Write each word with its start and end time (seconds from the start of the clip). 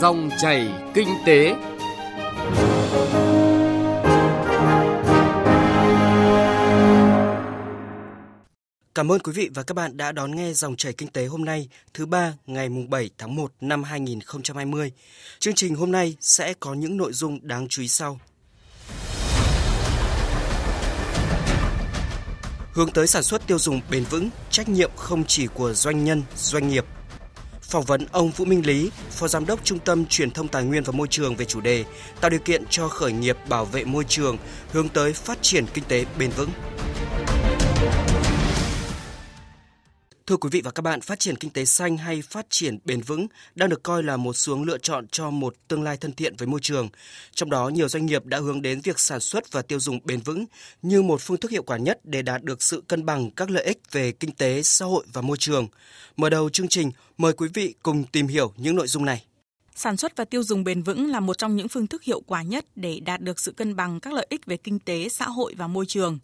Dòng 0.00 0.30
chảy 0.38 0.68
kinh 0.94 1.08
tế. 1.26 1.54
Cảm 8.94 9.12
ơn 9.12 9.20
quý 9.20 9.32
vị 9.32 9.50
và 9.54 9.62
các 9.62 9.74
bạn 9.74 9.96
đã 9.96 10.12
đón 10.12 10.36
nghe 10.36 10.52
dòng 10.52 10.76
chảy 10.76 10.92
kinh 10.92 11.08
tế 11.08 11.26
hôm 11.26 11.44
nay, 11.44 11.68
thứ 11.94 12.06
ba 12.06 12.34
ngày 12.46 12.68
mùng 12.68 12.90
7 12.90 13.10
tháng 13.18 13.34
1 13.34 13.52
năm 13.60 13.82
2020. 13.82 14.92
Chương 15.38 15.54
trình 15.54 15.74
hôm 15.74 15.92
nay 15.92 16.16
sẽ 16.20 16.54
có 16.60 16.74
những 16.74 16.96
nội 16.96 17.12
dung 17.12 17.38
đáng 17.42 17.68
chú 17.68 17.82
ý 17.82 17.88
sau. 17.88 18.20
Hướng 22.72 22.90
tới 22.90 23.06
sản 23.06 23.22
xuất 23.22 23.46
tiêu 23.46 23.58
dùng 23.58 23.80
bền 23.90 24.04
vững, 24.04 24.30
trách 24.50 24.68
nhiệm 24.68 24.90
không 24.96 25.24
chỉ 25.24 25.46
của 25.46 25.72
doanh 25.72 26.04
nhân, 26.04 26.22
doanh 26.36 26.68
nghiệp. 26.68 26.84
Phỏng 27.70 27.84
vấn 27.84 28.06
ông 28.12 28.30
Vũ 28.30 28.44
Minh 28.44 28.66
Lý, 28.66 28.90
Phó 29.10 29.28
Giám 29.28 29.46
đốc 29.46 29.64
Trung 29.64 29.78
tâm 29.78 30.06
Truyền 30.06 30.30
thông 30.30 30.48
Tài 30.48 30.64
nguyên 30.64 30.82
và 30.82 30.92
Môi 30.92 31.08
trường 31.08 31.36
về 31.36 31.44
chủ 31.44 31.60
đề 31.60 31.84
tạo 32.20 32.30
điều 32.30 32.40
kiện 32.40 32.64
cho 32.70 32.88
khởi 32.88 33.12
nghiệp 33.12 33.36
bảo 33.48 33.64
vệ 33.64 33.84
môi 33.84 34.04
trường, 34.08 34.38
hướng 34.72 34.88
tới 34.88 35.12
phát 35.12 35.38
triển 35.42 35.64
kinh 35.74 35.84
tế 35.88 36.04
bền 36.18 36.30
vững. 36.30 36.50
Thưa 40.30 40.36
quý 40.36 40.48
vị 40.52 40.60
và 40.64 40.70
các 40.70 40.82
bạn, 40.82 41.00
phát 41.00 41.18
triển 41.18 41.36
kinh 41.36 41.50
tế 41.50 41.64
xanh 41.64 41.96
hay 41.96 42.22
phát 42.22 42.46
triển 42.50 42.78
bền 42.84 43.00
vững 43.00 43.26
đang 43.54 43.68
được 43.68 43.82
coi 43.82 44.02
là 44.02 44.16
một 44.16 44.32
xuống 44.32 44.64
lựa 44.64 44.78
chọn 44.78 45.08
cho 45.08 45.30
một 45.30 45.54
tương 45.68 45.82
lai 45.82 45.96
thân 45.96 46.12
thiện 46.12 46.36
với 46.36 46.48
môi 46.48 46.60
trường. 46.62 46.88
Trong 47.34 47.50
đó, 47.50 47.68
nhiều 47.68 47.88
doanh 47.88 48.06
nghiệp 48.06 48.26
đã 48.26 48.38
hướng 48.38 48.62
đến 48.62 48.80
việc 48.80 48.98
sản 48.98 49.20
xuất 49.20 49.52
và 49.52 49.62
tiêu 49.62 49.80
dùng 49.80 49.98
bền 50.04 50.20
vững 50.20 50.44
như 50.82 51.02
một 51.02 51.20
phương 51.20 51.36
thức 51.36 51.50
hiệu 51.50 51.62
quả 51.62 51.76
nhất 51.76 52.00
để 52.04 52.22
đạt 52.22 52.42
được 52.42 52.62
sự 52.62 52.82
cân 52.88 53.06
bằng 53.06 53.30
các 53.30 53.50
lợi 53.50 53.64
ích 53.64 53.78
về 53.92 54.12
kinh 54.12 54.32
tế, 54.32 54.62
xã 54.62 54.84
hội 54.84 55.04
và 55.12 55.22
môi 55.22 55.36
trường. 55.36 55.68
Mở 56.16 56.30
đầu 56.30 56.50
chương 56.50 56.68
trình, 56.68 56.90
mời 57.18 57.32
quý 57.32 57.48
vị 57.54 57.74
cùng 57.82 58.04
tìm 58.04 58.26
hiểu 58.26 58.52
những 58.56 58.76
nội 58.76 58.86
dung 58.86 59.04
này. 59.04 59.24
Sản 59.74 59.96
xuất 59.96 60.16
và 60.16 60.24
tiêu 60.24 60.42
dùng 60.42 60.64
bền 60.64 60.82
vững 60.82 61.10
là 61.10 61.20
một 61.20 61.38
trong 61.38 61.56
những 61.56 61.68
phương 61.68 61.86
thức 61.86 62.02
hiệu 62.02 62.20
quả 62.20 62.42
nhất 62.42 62.64
để 62.76 63.00
đạt 63.00 63.20
được 63.20 63.40
sự 63.40 63.52
cân 63.52 63.76
bằng 63.76 64.00
các 64.00 64.12
lợi 64.12 64.26
ích 64.30 64.46
về 64.46 64.56
kinh 64.56 64.78
tế, 64.78 65.08
xã 65.08 65.28
hội 65.28 65.54
và 65.58 65.66
môi 65.66 65.86
trường. 65.86 66.18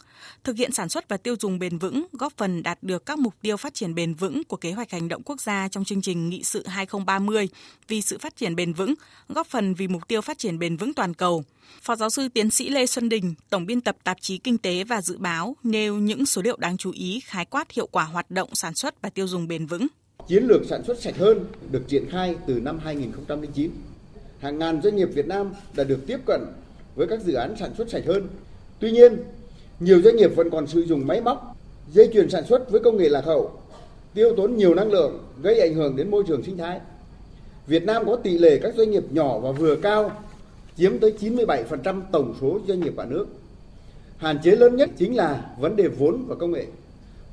Thực 0.44 0.56
hiện 0.56 0.72
sản 0.72 0.88
xuất 0.88 1.08
và 1.08 1.16
tiêu 1.16 1.36
dùng 1.40 1.58
bền 1.58 1.78
vững 1.78 2.06
góp 2.12 2.32
phần 2.36 2.62
đạt 2.62 2.82
được 2.82 3.06
các 3.06 3.18
mục 3.18 3.34
tiêu 3.42 3.56
phát 3.56 3.74
triển 3.74 3.94
bền 3.94 4.14
vững 4.14 4.44
của 4.44 4.56
kế 4.56 4.72
hoạch 4.72 4.90
hành 4.90 5.08
động 5.08 5.22
quốc 5.22 5.40
gia 5.40 5.68
trong 5.68 5.84
chương 5.84 6.02
trình 6.02 6.28
nghị 6.28 6.44
sự 6.44 6.66
2030 6.66 7.48
vì 7.88 8.02
sự 8.02 8.18
phát 8.18 8.36
triển 8.36 8.56
bền 8.56 8.72
vững, 8.72 8.94
góp 9.28 9.46
phần 9.46 9.74
vì 9.74 9.88
mục 9.88 10.08
tiêu 10.08 10.20
phát 10.20 10.38
triển 10.38 10.58
bền 10.58 10.76
vững 10.76 10.94
toàn 10.94 11.14
cầu. 11.14 11.44
Phó 11.82 11.96
giáo 11.96 12.10
sư 12.10 12.28
tiến 12.28 12.50
sĩ 12.50 12.68
Lê 12.68 12.86
Xuân 12.86 13.08
Đình, 13.08 13.34
tổng 13.50 13.66
biên 13.66 13.80
tập 13.80 13.96
tạp 14.04 14.16
chí 14.20 14.38
Kinh 14.38 14.58
tế 14.58 14.84
và 14.84 15.02
Dự 15.02 15.18
báo 15.18 15.56
nêu 15.62 15.96
những 15.96 16.26
số 16.26 16.42
liệu 16.42 16.56
đáng 16.56 16.76
chú 16.76 16.90
ý 16.90 17.20
khái 17.24 17.44
quát 17.44 17.70
hiệu 17.70 17.86
quả 17.86 18.04
hoạt 18.04 18.30
động 18.30 18.54
sản 18.54 18.74
xuất 18.74 19.02
và 19.02 19.10
tiêu 19.10 19.26
dùng 19.26 19.48
bền 19.48 19.66
vững. 19.66 19.86
Chiến 20.28 20.44
lược 20.44 20.64
sản 20.64 20.84
xuất 20.84 20.98
sạch 20.98 21.16
hơn 21.16 21.44
được 21.70 21.82
triển 21.88 22.10
khai 22.10 22.34
từ 22.46 22.54
năm 22.54 22.78
2009. 22.78 23.70
Hàng 24.38 24.58
ngàn 24.58 24.82
doanh 24.82 24.96
nghiệp 24.96 25.08
Việt 25.14 25.26
Nam 25.26 25.52
đã 25.76 25.84
được 25.84 25.98
tiếp 26.06 26.18
cận 26.26 26.40
với 26.96 27.06
các 27.06 27.20
dự 27.20 27.34
án 27.34 27.56
sản 27.56 27.70
xuất 27.76 27.90
sạch 27.90 28.02
hơn. 28.06 28.28
Tuy 28.80 28.90
nhiên, 28.90 29.16
nhiều 29.80 30.02
doanh 30.02 30.16
nghiệp 30.16 30.36
vẫn 30.36 30.50
còn 30.50 30.66
sử 30.66 30.80
dụng 30.80 31.06
máy 31.06 31.20
móc, 31.20 31.56
dây 31.92 32.10
chuyền 32.12 32.30
sản 32.30 32.44
xuất 32.44 32.70
với 32.70 32.80
công 32.80 32.96
nghệ 32.96 33.08
lạc 33.08 33.24
hậu, 33.24 33.52
tiêu 34.14 34.34
tốn 34.36 34.56
nhiều 34.56 34.74
năng 34.74 34.90
lượng, 34.90 35.24
gây 35.42 35.60
ảnh 35.60 35.74
hưởng 35.74 35.96
đến 35.96 36.10
môi 36.10 36.24
trường 36.28 36.42
sinh 36.42 36.56
thái. 36.56 36.80
Việt 37.66 37.84
Nam 37.84 38.06
có 38.06 38.16
tỷ 38.16 38.38
lệ 38.38 38.58
các 38.62 38.74
doanh 38.74 38.90
nghiệp 38.90 39.04
nhỏ 39.10 39.38
và 39.38 39.52
vừa 39.52 39.76
cao, 39.76 40.10
chiếm 40.76 40.98
tới 40.98 41.14
97% 41.20 42.02
tổng 42.12 42.34
số 42.40 42.58
doanh 42.68 42.80
nghiệp 42.80 42.92
cả 42.96 43.04
nước. 43.04 43.26
Hạn 44.16 44.38
chế 44.42 44.50
lớn 44.50 44.76
nhất 44.76 44.90
chính 44.96 45.16
là 45.16 45.54
vấn 45.60 45.76
đề 45.76 45.88
vốn 45.88 46.24
và 46.26 46.34
công 46.34 46.52
nghệ. 46.52 46.66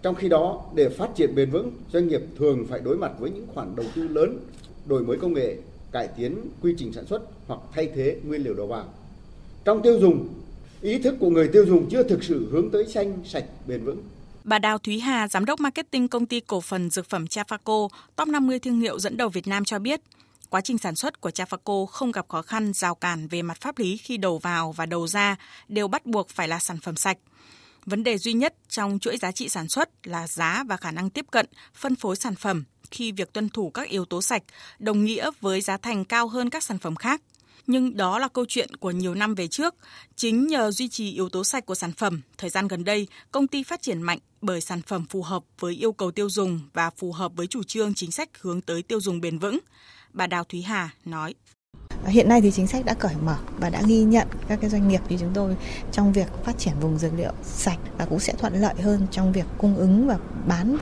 Trong 0.04 0.16
khi 0.16 0.30
đó, 0.30 0.64
để 0.76 0.90
phát 0.90 1.10
triển 1.16 1.36
bền 1.36 1.52
vững, 1.52 1.72
doanh 1.92 2.08
nghiệp 2.08 2.22
thường 2.38 2.66
phải 2.70 2.80
đối 2.80 2.98
mặt 2.98 3.12
với 3.20 3.32
những 3.32 3.48
khoản 3.54 3.76
đầu 3.76 3.86
tư 3.96 4.08
lớn, 4.08 4.40
đổi 4.86 5.04
mới 5.04 5.18
công 5.18 5.34
nghệ, 5.34 5.58
cải 5.92 6.08
tiến 6.08 6.38
quy 6.62 6.76
trình 6.78 6.94
sản 6.94 7.06
xuất 7.06 7.22
hoặc 7.48 7.60
thay 7.74 7.90
thế 7.96 8.20
nguyên 8.24 8.44
liệu 8.44 8.54
đầu 8.54 8.68
vào. 8.68 8.86
Trong 9.66 9.82
tiêu 9.82 10.00
dùng, 10.00 10.28
ý 10.82 11.00
thức 11.00 11.16
của 11.20 11.30
người 11.30 11.48
tiêu 11.48 11.66
dùng 11.66 11.90
chưa 11.90 12.04
thực 12.04 12.24
sự 12.24 12.50
hướng 12.52 12.70
tới 12.70 12.86
xanh, 12.86 13.18
sạch, 13.26 13.46
bền 13.68 13.84
vững. 13.84 13.98
Bà 14.44 14.60
Đào 14.60 14.78
Thúy 14.78 15.00
Hà, 15.00 15.28
giám 15.28 15.46
đốc 15.46 15.60
marketing 15.60 16.08
công 16.08 16.26
ty 16.26 16.40
cổ 16.40 16.62
phần 16.62 16.90
dược 16.90 17.10
phẩm 17.10 17.26
Chafaco, 17.26 17.88
top 18.16 18.28
50 18.28 18.60
thương 18.60 18.80
hiệu 18.80 19.00
dẫn 19.00 19.18
đầu 19.18 19.30
Việt 19.30 19.48
Nam 19.48 19.66
cho 19.66 19.80
biết, 19.80 20.02
quá 20.50 20.62
trình 20.62 20.78
sản 20.78 20.96
xuất 20.96 21.22
của 21.22 21.30
Chafaco 21.30 21.86
không 21.86 22.12
gặp 22.12 22.26
khó 22.28 22.42
khăn 22.42 22.74
rào 22.74 22.96
cản 22.96 23.28
về 23.28 23.42
mặt 23.42 23.58
pháp 23.62 23.80
lý 23.80 23.98
khi 23.98 24.18
đầu 24.18 24.38
vào 24.38 24.72
và 24.72 24.86
đầu 24.86 25.08
ra 25.08 25.36
đều 25.68 25.88
bắt 25.88 26.06
buộc 26.06 26.30
phải 26.30 26.48
là 26.48 26.60
sản 26.60 26.78
phẩm 26.78 26.96
sạch. 26.96 27.18
Vấn 27.86 28.04
đề 28.04 28.18
duy 28.18 28.34
nhất 28.34 28.56
trong 28.70 29.00
chuỗi 29.00 29.18
giá 29.18 29.32
trị 29.32 29.50
sản 29.50 29.68
xuất 29.68 29.90
là 30.04 30.28
giá 30.28 30.64
và 30.68 30.78
khả 30.78 30.92
năng 30.92 31.10
tiếp 31.10 31.26
cận, 31.32 31.46
phân 31.74 31.96
phối 31.96 32.16
sản 32.16 32.36
phẩm 32.36 32.64
khi 32.92 33.12
việc 33.12 33.34
tuân 33.34 33.50
thủ 33.50 33.70
các 33.70 33.90
yếu 33.90 34.06
tố 34.06 34.22
sạch 34.22 34.44
đồng 34.80 35.06
nghĩa 35.06 35.30
với 35.42 35.62
giá 35.62 35.78
thành 35.78 36.06
cao 36.06 36.28
hơn 36.28 36.50
các 36.50 36.64
sản 36.64 36.80
phẩm 36.80 36.96
khác. 36.96 37.22
Nhưng 37.68 37.98
đó 37.98 38.20
là 38.20 38.28
câu 38.28 38.46
chuyện 38.48 38.76
của 38.76 38.92
nhiều 38.92 39.16
năm 39.16 39.36
về 39.36 39.48
trước. 39.48 39.76
Chính 40.16 40.48
nhờ 40.48 40.72
duy 40.72 40.88
trì 40.88 41.12
yếu 41.12 41.30
tố 41.30 41.44
sạch 41.44 41.66
của 41.66 41.76
sản 41.76 41.92
phẩm, 41.92 42.22
thời 42.38 42.50
gian 42.50 42.68
gần 42.68 42.84
đây, 42.84 43.08
công 43.32 43.48
ty 43.48 43.64
phát 43.64 43.82
triển 43.82 44.02
mạnh 44.02 44.20
bởi 44.42 44.62
sản 44.62 44.82
phẩm 44.82 45.06
phù 45.10 45.24
hợp 45.24 45.44
với 45.60 45.74
yêu 45.74 45.94
cầu 45.94 46.12
tiêu 46.12 46.30
dùng 46.30 46.60
và 46.74 46.90
phù 46.90 47.12
hợp 47.12 47.32
với 47.36 47.48
chủ 47.48 47.64
trương 47.64 47.94
chính 47.94 48.12
sách 48.12 48.30
hướng 48.40 48.62
tới 48.62 48.84
tiêu 48.84 49.02
dùng 49.02 49.22
bền 49.22 49.40
vững. 49.40 49.60
Bà 50.14 50.28
Đào 50.28 50.44
Thúy 50.44 50.62
Hà 50.62 50.90
nói. 51.06 51.36
Hiện 52.06 52.30
nay 52.30 52.42
thì 52.42 52.52
chính 52.52 52.68
sách 52.68 52.86
đã 52.86 52.94
cởi 52.94 53.16
mở 53.26 53.36
và 53.58 53.70
đã 53.70 53.82
ghi 53.88 54.04
nhận 54.04 54.28
các 54.48 54.60
cái 54.62 54.70
doanh 54.70 54.88
nghiệp 54.88 55.02
như 55.10 55.18
chúng 55.20 55.32
tôi 55.34 55.56
trong 55.92 56.14
việc 56.14 56.28
phát 56.44 56.58
triển 56.58 56.74
vùng 56.82 56.98
dược 56.98 57.14
liệu 57.14 57.32
sạch 57.44 57.80
và 57.98 58.06
cũng 58.06 58.20
sẽ 58.20 58.34
thuận 58.34 58.62
lợi 58.62 58.74
hơn 58.82 59.08
trong 59.12 59.32
việc 59.32 59.46
cung 59.58 59.76
ứng 59.76 60.08
và 60.08 60.18
bán 60.48 60.78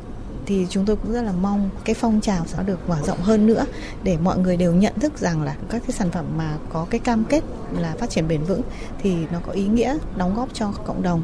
thì 0.46 0.68
chúng 0.70 0.86
tôi 0.86 0.96
cũng 0.96 1.14
rất 1.14 1.22
là 1.22 1.32
mong 1.32 1.70
cái 1.86 1.96
phong 1.96 2.22
trào 2.22 2.46
sẽ 2.46 2.64
được 2.66 2.90
mở 2.90 2.98
rộng 3.06 3.18
hơn 3.18 3.48
nữa 3.48 3.66
để 4.04 4.18
mọi 4.24 4.38
người 4.38 4.58
đều 4.58 4.74
nhận 4.74 5.00
thức 5.00 5.18
rằng 5.18 5.42
là 5.42 5.56
các 5.70 5.82
cái 5.88 5.92
sản 5.92 6.12
phẩm 6.12 6.26
mà 6.38 6.58
có 6.74 6.88
cái 6.90 7.00
cam 7.00 7.24
kết 7.30 7.44
là 7.80 7.96
phát 8.00 8.10
triển 8.10 8.28
bền 8.28 8.44
vững 8.44 8.62
thì 9.02 9.16
nó 9.32 9.40
có 9.48 9.52
ý 9.52 9.68
nghĩa 9.68 9.98
đóng 10.18 10.36
góp 10.36 10.50
cho 10.54 10.72
cộng 10.72 11.02
đồng. 11.02 11.24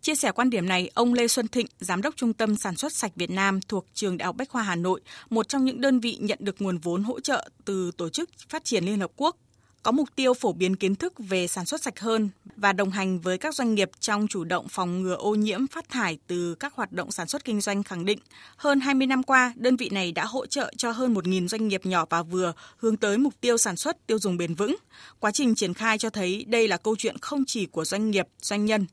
Chia 0.00 0.14
sẻ 0.14 0.32
quan 0.32 0.50
điểm 0.50 0.68
này, 0.68 0.90
ông 0.94 1.14
Lê 1.14 1.28
Xuân 1.28 1.48
Thịnh, 1.48 1.66
Giám 1.80 2.02
đốc 2.02 2.16
Trung 2.16 2.32
tâm 2.32 2.56
Sản 2.56 2.76
xuất 2.76 2.92
sạch 2.92 3.12
Việt 3.16 3.30
Nam 3.30 3.60
thuộc 3.60 3.86
Trường 3.94 4.18
Đại 4.18 4.26
học 4.26 4.36
Bách 4.36 4.48
khoa 4.48 4.62
Hà 4.62 4.76
Nội, 4.76 5.00
một 5.30 5.48
trong 5.48 5.64
những 5.64 5.80
đơn 5.80 6.00
vị 6.00 6.18
nhận 6.20 6.38
được 6.42 6.62
nguồn 6.62 6.78
vốn 6.78 7.02
hỗ 7.02 7.20
trợ 7.20 7.48
từ 7.64 7.90
Tổ 7.90 8.08
chức 8.08 8.30
Phát 8.48 8.64
triển 8.64 8.84
Liên 8.84 9.00
Hợp 9.00 9.10
Quốc, 9.16 9.36
có 9.82 9.92
mục 9.92 10.08
tiêu 10.16 10.34
phổ 10.34 10.52
biến 10.52 10.76
kiến 10.76 10.94
thức 10.94 11.12
về 11.18 11.46
sản 11.46 11.66
xuất 11.66 11.82
sạch 11.82 12.00
hơn 12.00 12.28
và 12.56 12.72
đồng 12.72 12.90
hành 12.90 13.20
với 13.20 13.38
các 13.38 13.54
doanh 13.54 13.74
nghiệp 13.74 13.90
trong 14.00 14.28
chủ 14.28 14.44
động 14.44 14.66
phòng 14.68 15.02
ngừa 15.02 15.14
ô 15.14 15.34
nhiễm 15.34 15.66
phát 15.66 15.88
thải 15.88 16.18
từ 16.26 16.54
các 16.54 16.74
hoạt 16.74 16.92
động 16.92 17.10
sản 17.10 17.28
xuất 17.28 17.44
kinh 17.44 17.60
doanh 17.60 17.82
khẳng 17.82 18.04
định. 18.04 18.18
Hơn 18.56 18.80
20 18.80 19.06
năm 19.06 19.22
qua, 19.22 19.52
đơn 19.56 19.76
vị 19.76 19.88
này 19.88 20.12
đã 20.12 20.24
hỗ 20.24 20.46
trợ 20.46 20.72
cho 20.76 20.90
hơn 20.90 21.14
1.000 21.14 21.48
doanh 21.48 21.68
nghiệp 21.68 21.86
nhỏ 21.86 22.04
và 22.10 22.22
vừa 22.22 22.52
hướng 22.76 22.96
tới 22.96 23.18
mục 23.18 23.34
tiêu 23.40 23.58
sản 23.58 23.76
xuất 23.76 24.06
tiêu 24.06 24.18
dùng 24.18 24.36
bền 24.36 24.54
vững. 24.54 24.76
Quá 25.18 25.30
trình 25.30 25.54
triển 25.54 25.74
khai 25.74 25.98
cho 25.98 26.10
thấy 26.10 26.44
đây 26.48 26.68
là 26.68 26.76
câu 26.76 26.96
chuyện 26.98 27.18
không 27.18 27.44
chỉ 27.46 27.66
của 27.66 27.84
doanh 27.84 28.10
nghiệp, 28.10 28.26
doanh 28.40 28.64
nhân 28.64 28.86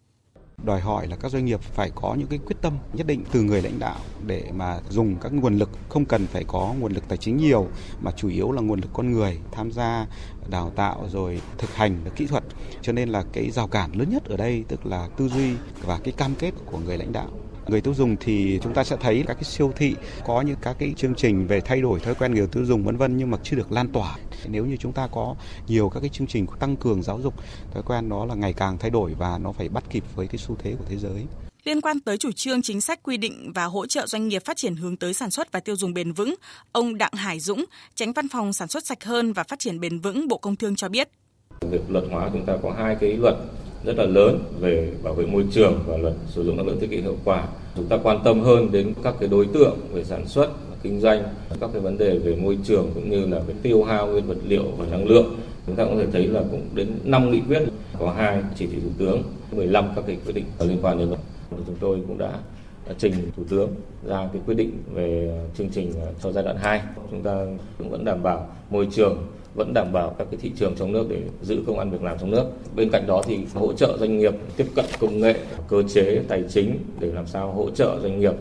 đòi 0.63 0.81
hỏi 0.81 1.07
là 1.07 1.16
các 1.16 1.31
doanh 1.31 1.45
nghiệp 1.45 1.61
phải 1.61 1.91
có 1.95 2.16
những 2.16 2.27
cái 2.27 2.39
quyết 2.45 2.55
tâm 2.61 2.73
nhất 2.93 3.07
định 3.07 3.23
từ 3.31 3.41
người 3.41 3.61
lãnh 3.61 3.79
đạo 3.79 3.99
để 4.25 4.51
mà 4.55 4.79
dùng 4.89 5.16
các 5.21 5.33
nguồn 5.33 5.57
lực, 5.57 5.69
không 5.89 6.05
cần 6.05 6.27
phải 6.27 6.43
có 6.47 6.73
nguồn 6.79 6.93
lực 6.93 7.07
tài 7.07 7.17
chính 7.17 7.38
nhiều, 7.38 7.67
mà 8.01 8.11
chủ 8.11 8.29
yếu 8.29 8.51
là 8.51 8.61
nguồn 8.61 8.79
lực 8.79 8.89
con 8.93 9.11
người, 9.11 9.39
tham 9.51 9.71
gia 9.71 10.07
đào 10.49 10.71
tạo 10.75 11.07
rồi 11.11 11.41
thực 11.57 11.75
hành 11.75 11.99
kỹ 12.16 12.25
thuật. 12.25 12.43
Cho 12.81 12.93
nên 12.93 13.09
là 13.09 13.23
cái 13.33 13.51
rào 13.51 13.67
cản 13.67 13.91
lớn 13.95 14.09
nhất 14.09 14.25
ở 14.25 14.38
đây 14.38 14.63
tức 14.67 14.85
là 14.85 15.07
tư 15.17 15.27
duy 15.27 15.53
và 15.81 15.99
cái 16.03 16.13
cam 16.17 16.35
kết 16.35 16.51
của 16.66 16.77
người 16.77 16.97
lãnh 16.97 17.11
đạo 17.11 17.29
người 17.68 17.81
tiêu 17.81 17.94
dùng 17.94 18.16
thì 18.20 18.59
chúng 18.64 18.74
ta 18.74 18.84
sẽ 18.84 18.98
thấy 19.00 19.24
các 19.28 19.34
cái 19.34 19.44
siêu 19.44 19.74
thị 19.76 19.96
có 20.26 20.42
những 20.42 20.56
các 20.62 20.76
cái 20.80 20.94
chương 20.98 21.16
trình 21.16 21.48
về 21.48 21.62
thay 21.62 21.81
đổi 21.81 22.00
thói 22.00 22.16
quen 22.16 22.34
người 22.34 22.48
tiêu 22.48 22.66
dùng 22.66 22.84
vân 22.84 22.98
vân 22.98 23.18
nhưng 23.18 23.31
mà 23.31 23.38
chưa 23.44 23.56
được 23.56 23.72
lan 23.72 23.88
tỏa 23.88 24.16
nếu 24.48 24.66
như 24.66 24.78
chúng 24.78 24.94
ta 24.94 25.08
có 25.12 25.36
nhiều 25.68 25.90
các 25.90 26.00
cái 26.00 26.09
chương 26.09 26.28
trình 26.28 26.46
tăng 26.59 26.76
cường 26.76 27.03
giáo 27.03 27.22
dục 27.22 27.34
thói 27.74 27.84
quen 27.84 28.09
đó 28.09 28.26
là 28.26 28.36
ngày 28.36 28.53
càng 28.53 28.78
thay 28.78 28.90
đổi 28.90 29.14
và 29.18 29.38
nó 29.38 29.52
phải 29.52 29.70
bắt 29.70 29.84
kịp 29.90 30.03
với 30.16 30.28
cái 30.28 30.38
xu 30.38 30.56
thế 30.59 30.76
của 30.80 30.86
thế 30.90 30.98
giới 30.98 31.26
Liên 31.66 31.81
quan 31.81 32.00
tới 32.00 32.18
chủ 32.18 32.31
trương 32.31 32.62
chính 32.62 32.81
sách 32.81 33.00
quy 33.03 33.18
định 33.18 33.52
và 33.56 33.66
hỗ 33.66 33.86
trợ 33.86 34.08
doanh 34.08 34.28
nghiệp 34.28 34.46
phát 34.46 34.58
triển 34.58 34.76
hướng 34.76 34.97
tới 34.97 35.14
sản 35.14 35.32
xuất 35.32 35.52
và 35.52 35.59
tiêu 35.59 35.76
dùng 35.76 35.94
bền 35.94 36.12
vững, 36.12 36.36
ông 36.72 36.97
Đặng 36.97 37.14
Hải 37.14 37.40
Dũng, 37.40 37.66
tránh 37.96 38.14
văn 38.14 38.28
phòng 38.28 38.53
sản 38.53 38.68
xuất 38.68 38.85
sạch 38.85 39.03
hơn 39.03 39.34
và 39.34 39.44
phát 39.44 39.59
triển 39.59 39.79
bền 39.79 40.00
vững 40.00 40.28
Bộ 40.28 40.38
Công 40.38 40.56
Thương 40.56 40.76
cho 40.76 40.90
biết. 40.90 41.09
Việc 41.61 41.82
luật 41.90 42.03
hóa 42.11 42.29
chúng 42.34 42.46
ta 42.46 42.53
có 42.64 42.72
hai 42.78 42.97
cái 43.00 43.18
luật 43.18 43.35
rất 43.85 43.97
là 43.97 44.05
lớn 44.05 44.40
về 44.59 44.91
bảo 45.03 45.14
vệ 45.14 45.26
môi 45.26 45.46
trường 45.52 45.79
và 45.85 45.97
luật 45.97 46.14
sử 46.28 46.43
dụng 46.43 46.58
năng 46.58 46.67
lượng 46.67 46.78
tiết 46.79 46.90
kiệm 46.90 47.02
hiệu 47.02 47.16
quả. 47.23 47.47
Chúng 47.76 47.85
ta 47.85 47.97
quan 48.03 48.20
tâm 48.23 48.41
hơn 48.41 48.72
đến 48.72 48.93
các 49.03 49.16
cái 49.20 49.29
đối 49.29 49.46
tượng 49.46 49.78
về 49.93 50.03
sản 50.03 50.28
xuất, 50.28 50.49
kinh 50.84 51.02
doanh, 51.02 51.23
các 51.59 51.70
cái 51.73 51.82
vấn 51.82 51.97
đề 51.97 52.17
về 52.17 52.35
môi 52.35 52.58
trường 52.64 52.91
cũng 52.96 53.09
như 53.09 53.26
là 53.26 53.41
cái 53.47 53.55
tiêu 53.61 53.84
hao 53.84 54.08
nguyên 54.08 54.28
vật 54.28 54.37
liệu 54.47 54.64
và 54.78 54.85
năng 54.91 55.08
lượng. 55.08 55.35
Chúng 55.67 55.76
ta 55.76 55.85
cũng 55.85 55.96
có 55.96 56.02
thể 56.02 56.11
thấy 56.11 56.28
là 56.28 56.43
cũng 56.52 56.61
đến 56.73 56.87
5 57.03 57.32
nghị 57.32 57.41
quyết, 57.47 57.64
có 57.99 58.11
hai 58.11 58.41
chỉ 58.55 58.67
thị 58.67 58.78
thủ 58.84 58.90
tướng, 58.97 59.23
15 59.52 59.85
các 59.96 60.03
cái 60.08 60.17
quyết 60.26 60.34
định 60.34 60.46
liên 60.59 60.78
quan 60.82 60.97
đến 60.97 61.08
luật. 61.08 61.20
Chúng 61.52 61.76
tôi 61.79 61.99
cũng 62.08 62.17
đã 62.17 62.32
trình 62.97 63.14
thủ 63.37 63.43
tướng 63.49 63.70
ra 64.08 64.29
cái 64.34 64.41
quyết 64.46 64.55
định 64.55 64.72
về 64.93 65.40
chương 65.58 65.70
trình 65.70 65.93
cho 66.23 66.32
giai 66.32 66.43
đoạn 66.43 66.58
2. 66.58 66.82
Chúng 67.11 67.22
ta 67.22 67.46
cũng 67.78 67.90
vẫn 67.90 68.05
đảm 68.05 68.23
bảo 68.23 68.47
môi 68.70 68.87
trường 68.91 69.17
vẫn 69.55 69.73
đảm 69.73 69.93
bảo 69.93 70.16
các 70.17 70.28
cái 70.31 70.40
thị 70.41 70.52
trường 70.55 70.75
trong 70.79 70.91
nước 70.91 71.07
để 71.09 71.22
giữ 71.41 71.63
công 71.67 71.79
ăn 71.79 71.91
việc 71.91 72.02
làm 72.02 72.17
trong 72.19 72.31
nước. 72.31 72.46
Bên 72.75 72.90
cạnh 72.91 73.07
đó 73.07 73.22
thì 73.25 73.40
hỗ 73.53 73.73
trợ 73.73 73.97
doanh 73.99 74.17
nghiệp 74.17 74.34
tiếp 74.57 74.67
cận 74.75 74.85
công 74.99 75.19
nghệ, 75.19 75.40
cơ 75.67 75.84
chế 75.93 76.22
tài 76.28 76.43
chính 76.53 76.79
để 76.99 77.07
làm 77.13 77.28
sao 77.28 77.52
hỗ 77.52 77.69
trợ 77.69 77.99
doanh 78.02 78.19
nghiệp 78.19 78.34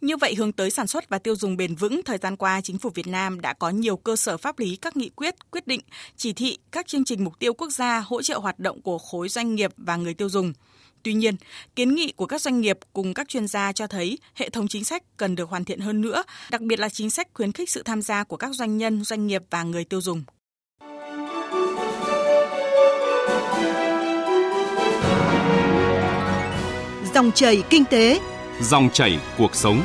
Như 0.00 0.16
vậy 0.16 0.34
hướng 0.34 0.52
tới 0.52 0.70
sản 0.70 0.86
xuất 0.86 1.08
và 1.08 1.18
tiêu 1.18 1.36
dùng 1.36 1.56
bền 1.56 1.74
vững, 1.74 2.00
thời 2.04 2.18
gian 2.18 2.36
qua 2.36 2.60
chính 2.60 2.78
phủ 2.78 2.90
Việt 2.94 3.06
Nam 3.06 3.40
đã 3.40 3.52
có 3.52 3.70
nhiều 3.70 3.96
cơ 3.96 4.16
sở 4.16 4.36
pháp 4.36 4.58
lý 4.58 4.76
các 4.76 4.96
nghị 4.96 5.08
quyết, 5.08 5.34
quyết 5.50 5.66
định, 5.66 5.80
chỉ 6.16 6.32
thị, 6.32 6.58
các 6.72 6.86
chương 6.86 7.04
trình 7.04 7.24
mục 7.24 7.38
tiêu 7.38 7.54
quốc 7.54 7.70
gia 7.70 8.00
hỗ 8.00 8.22
trợ 8.22 8.38
hoạt 8.38 8.58
động 8.58 8.82
của 8.82 8.98
khối 8.98 9.28
doanh 9.28 9.54
nghiệp 9.54 9.70
và 9.76 9.96
người 9.96 10.14
tiêu 10.14 10.28
dùng. 10.28 10.52
Tuy 11.04 11.14
nhiên, 11.14 11.36
kiến 11.76 11.94
nghị 11.94 12.12
của 12.12 12.26
các 12.26 12.40
doanh 12.40 12.60
nghiệp 12.60 12.78
cùng 12.92 13.14
các 13.14 13.28
chuyên 13.28 13.46
gia 13.46 13.72
cho 13.72 13.86
thấy 13.86 14.18
hệ 14.34 14.48
thống 14.48 14.68
chính 14.68 14.84
sách 14.84 15.02
cần 15.16 15.34
được 15.34 15.48
hoàn 15.48 15.64
thiện 15.64 15.80
hơn 15.80 16.00
nữa, 16.00 16.22
đặc 16.50 16.60
biệt 16.60 16.78
là 16.78 16.88
chính 16.88 17.10
sách 17.10 17.28
khuyến 17.34 17.52
khích 17.52 17.70
sự 17.70 17.82
tham 17.82 18.02
gia 18.02 18.24
của 18.24 18.36
các 18.36 18.54
doanh 18.54 18.76
nhân, 18.76 19.04
doanh 19.04 19.26
nghiệp 19.26 19.42
và 19.50 19.62
người 19.62 19.84
tiêu 19.84 20.00
dùng. 20.00 20.22
Dòng 27.14 27.32
chảy 27.32 27.62
kinh 27.70 27.84
tế, 27.84 28.20
dòng 28.60 28.90
chảy 28.92 29.18
cuộc 29.38 29.54
sống. 29.54 29.82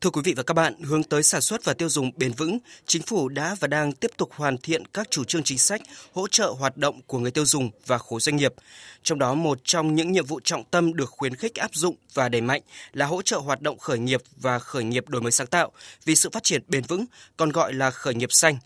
Thưa 0.00 0.10
quý 0.10 0.20
vị 0.24 0.34
và 0.36 0.42
các 0.42 0.54
bạn, 0.54 0.82
hướng 0.82 1.02
tới 1.02 1.22
sản 1.22 1.40
xuất 1.40 1.64
và 1.64 1.74
tiêu 1.74 1.88
dùng 1.88 2.10
bền 2.16 2.32
vững, 2.32 2.58
chính 2.86 3.02
phủ 3.02 3.28
đã 3.28 3.56
và 3.60 3.68
đang 3.68 3.92
tiếp 3.92 4.10
tục 4.16 4.30
hoàn 4.36 4.58
thiện 4.58 4.86
các 4.86 5.10
chủ 5.10 5.24
trương 5.24 5.42
chính 5.42 5.58
sách 5.58 5.80
hỗ 6.12 6.28
trợ 6.28 6.54
hoạt 6.58 6.76
động 6.76 7.00
của 7.06 7.18
người 7.18 7.30
tiêu 7.30 7.44
dùng 7.44 7.70
và 7.86 7.98
khối 7.98 8.20
doanh 8.20 8.36
nghiệp. 8.36 8.54
Trong 9.02 9.18
đó 9.18 9.34
một 9.34 9.58
trong 9.64 9.94
những 9.94 10.12
nhiệm 10.12 10.26
vụ 10.26 10.40
trọng 10.44 10.64
tâm 10.64 10.94
được 10.94 11.10
khuyến 11.10 11.34
khích 11.34 11.54
áp 11.54 11.74
dụng 11.74 11.94
và 12.14 12.28
đẩy 12.28 12.40
mạnh 12.40 12.62
là 12.92 13.06
hỗ 13.06 13.22
trợ 13.22 13.38
hoạt 13.38 13.62
động 13.62 13.78
khởi 13.78 13.98
nghiệp 13.98 14.22
và 14.36 14.58
khởi 14.58 14.84
nghiệp 14.84 15.08
đổi 15.08 15.22
mới 15.22 15.32
sáng 15.32 15.46
tạo 15.46 15.72
vì 16.04 16.16
sự 16.16 16.30
phát 16.30 16.42
triển 16.42 16.62
bền 16.68 16.82
vững, 16.82 17.04
còn 17.36 17.50
gọi 17.50 17.72
là 17.72 17.90
khởi 17.90 18.14
nghiệp 18.14 18.32
xanh. 18.32 18.56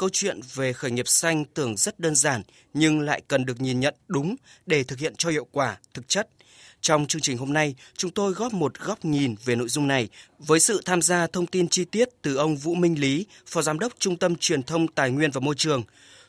Câu 0.00 0.08
chuyện 0.12 0.40
về 0.54 0.72
khởi 0.72 0.90
nghiệp 0.90 1.08
xanh 1.08 1.44
tưởng 1.44 1.76
rất 1.76 2.00
đơn 2.00 2.14
giản 2.14 2.42
nhưng 2.74 3.00
lại 3.00 3.22
cần 3.28 3.44
được 3.44 3.60
nhìn 3.60 3.80
nhận 3.80 3.94
đúng 4.08 4.36
để 4.66 4.84
thực 4.84 4.98
hiện 4.98 5.14
cho 5.18 5.30
hiệu 5.30 5.46
quả, 5.52 5.78
thực 5.94 6.08
chất– 6.08 6.28
trong 6.80 7.06
chương 7.06 7.22
trình 7.22 7.38
hôm 7.38 7.52
nay, 7.52 7.74
chúng 7.96 8.10
tôi 8.10 8.32
góp 8.32 8.52
một 8.52 8.78
góc 8.78 9.04
nhìn 9.04 9.34
về 9.44 9.56
nội 9.56 9.68
dung 9.68 9.88
này 9.88 10.08
với 10.38 10.60
sự 10.60 10.82
tham 10.84 11.02
gia 11.02 11.26
thông 11.26 11.46
tin 11.46 11.68
chi 11.68 11.84
tiết 11.84 12.08
từ 12.22 12.36
ông 12.36 12.56
Vũ 12.56 12.74
Minh 12.74 13.00
Lý, 13.00 13.26
Phó 13.46 13.62
Giám 13.62 13.78
đốc 13.78 13.92
Trung 13.98 14.16
tâm 14.16 14.36
Truyền 14.36 14.62
thông 14.62 14.88
Tài 14.88 15.10
nguyên 15.10 15.30
và 15.30 15.40
Môi 15.40 15.54
trường. 15.54 15.82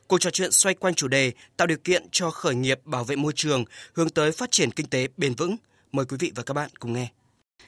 Cuộc 0.07 0.21
trò 0.21 0.29
chuyện 0.29 0.51
xoay 0.51 0.75
quanh 0.75 0.93
chủ 0.93 1.07
đề 1.07 1.31
tạo 1.57 1.67
điều 1.67 1.77
kiện 1.77 2.05
cho 2.11 2.29
khởi 2.29 2.55
nghiệp 2.55 2.79
bảo 2.85 3.03
vệ 3.03 3.15
môi 3.15 3.33
trường, 3.35 3.65
hướng 3.93 4.09
tới 4.09 4.31
phát 4.31 4.51
triển 4.51 4.71
kinh 4.71 4.87
tế 4.87 5.07
bền 5.17 5.33
vững. 5.33 5.55
Mời 5.91 6.05
quý 6.05 6.17
vị 6.19 6.31
và 6.35 6.43
các 6.43 6.53
bạn 6.53 6.69
cùng 6.79 6.93
nghe. 6.93 7.09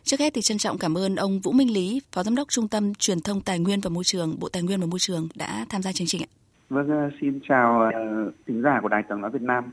Trước 0.03 0.19
hết 0.19 0.33
thì 0.33 0.41
trân 0.41 0.57
trọng 0.57 0.77
cảm 0.77 0.97
ơn 0.97 1.15
ông 1.15 1.39
Vũ 1.39 1.51
Minh 1.51 1.73
Lý, 1.73 2.01
Phó 2.11 2.23
Giám 2.23 2.35
đốc 2.35 2.49
Trung 2.49 2.67
tâm 2.67 2.93
Truyền 2.93 3.21
thông 3.21 3.41
Tài 3.41 3.59
nguyên 3.59 3.79
và 3.79 3.89
Môi 3.89 4.03
trường, 4.03 4.35
Bộ 4.39 4.49
Tài 4.49 4.63
nguyên 4.63 4.79
và 4.79 4.85
Môi 4.85 4.99
trường 4.99 5.27
đã 5.35 5.65
tham 5.69 5.81
gia 5.81 5.91
chương 5.91 6.07
trình 6.07 6.21
ạ. 6.21 6.29
Vâng, 6.69 7.09
xin 7.21 7.39
chào 7.49 7.89
uh, 8.27 8.33
thính 8.47 8.61
giả 8.61 8.79
của 8.81 8.87
Đài 8.87 9.03
Tiếng 9.09 9.21
nói 9.21 9.31
Việt 9.31 9.41
Nam. 9.41 9.63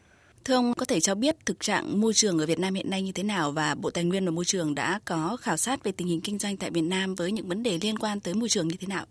Thưa 0.44 0.54
ông, 0.54 0.72
có 0.74 0.84
thể 0.84 1.00
cho 1.00 1.14
biết 1.14 1.36
thực 1.46 1.60
trạng 1.60 2.00
môi 2.00 2.12
trường 2.12 2.38
ở 2.38 2.46
Việt 2.46 2.58
Nam 2.58 2.74
hiện 2.74 2.90
nay 2.90 3.02
như 3.02 3.12
thế 3.12 3.22
nào 3.22 3.50
và 3.50 3.74
Bộ 3.82 3.90
Tài 3.90 4.04
nguyên 4.04 4.24
và 4.24 4.30
Môi 4.30 4.44
trường 4.44 4.74
đã 4.74 5.00
có 5.04 5.36
khảo 5.40 5.56
sát 5.56 5.84
về 5.84 5.92
tình 5.92 6.08
hình 6.08 6.20
kinh 6.20 6.38
doanh 6.38 6.56
tại 6.56 6.70
Việt 6.70 6.82
Nam 6.82 7.14
với 7.14 7.32
những 7.32 7.48
vấn 7.48 7.62
đề 7.62 7.78
liên 7.82 7.98
quan 7.98 8.20
tới 8.20 8.34
môi 8.34 8.48
trường 8.48 8.68
như 8.68 8.76
thế 8.80 8.86
nào? 8.86 9.04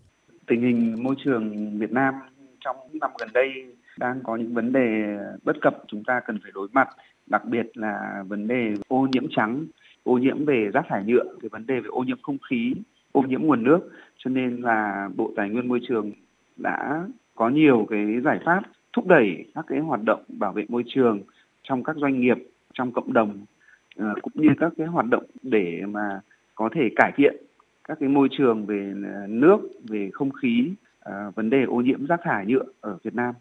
Tình 0.48 0.62
hình 0.62 1.04
môi 1.04 1.16
trường 1.26 1.78
Việt 1.80 1.92
Nam 1.92 2.14
trong 2.60 2.76
những 2.92 3.00
năm 3.00 3.12
gần 3.20 3.30
đây 3.34 3.50
đang 3.98 4.20
có 4.24 4.36
những 4.36 4.54
vấn 4.54 4.74
đề 4.74 5.18
bất 5.44 5.56
cập 5.62 5.74
chúng 5.88 6.04
ta 6.04 6.22
cần 6.28 6.40
phải 6.44 6.52
đối 6.54 6.68
mặt, 6.72 6.88
đặc 7.28 7.46
biệt 7.46 7.66
là 7.74 8.24
vấn 8.28 8.48
đề 8.48 8.74
ô 8.88 9.08
nhiễm 9.12 9.24
trắng, 9.36 9.66
ô 10.04 10.18
nhiễm 10.18 10.46
về 10.46 10.70
rác 10.74 10.86
thải 10.90 11.04
nhựa, 11.04 11.24
cái 11.42 11.50
vấn 11.50 11.68
đề 11.68 11.80
về 11.80 11.88
ô 11.88 12.04
nhiễm 12.04 12.18
không 12.22 12.38
khí, 12.50 12.74
ô 13.12 13.22
nhiễm 13.22 13.42
nguồn 13.42 13.64
nước. 13.64 13.80
Cho 14.18 14.30
nên 14.30 14.56
là 14.62 15.10
Bộ 15.16 15.32
Tài 15.36 15.50
nguyên 15.50 15.68
Môi 15.68 15.80
trường 15.88 16.12
đã 16.58 17.08
có 17.36 17.50
nhiều 17.50 17.88
cái 17.90 18.22
giải 18.24 18.40
pháp 18.46 18.62
thúc 18.94 19.08
đẩy 19.08 19.46
các 19.56 19.66
cái 19.68 19.80
hoạt 19.80 20.00
động 20.06 20.24
bảo 20.28 20.54
vệ 20.54 20.66
môi 20.70 20.84
trường 20.88 21.22
trong 21.64 21.84
các 21.84 21.96
doanh 21.96 22.20
nghiệp 22.20 22.38
trong 22.74 22.92
cộng 22.92 23.14
đồng 23.14 23.46
ờ, 23.98 24.14
cũng 24.22 24.34
như 24.36 24.50
các 24.60 24.74
cái 24.78 24.88
hoạt 24.88 25.06
động 25.06 25.24
để 25.42 25.82
mà 25.88 26.22
có 26.56 26.70
thể 26.76 26.90
cải 26.96 27.12
thiện 27.16 27.36
các 27.84 27.98
cái 28.00 28.10
môi 28.10 28.28
trường 28.32 28.66
về 28.66 28.94
ờ, 29.14 29.28
nước 29.28 29.60
về 29.90 30.10
không 30.14 30.32
khí 30.32 30.74
ờ, 31.00 31.32
vấn 31.36 31.50
đề 31.50 31.64
ô 31.64 31.76
nhiễm 31.76 32.06
rác 32.06 32.20
thải 32.24 32.46
nhựa 32.46 32.64
ở 32.82 32.98
Việt 33.04 33.16
Nam. 33.16 33.34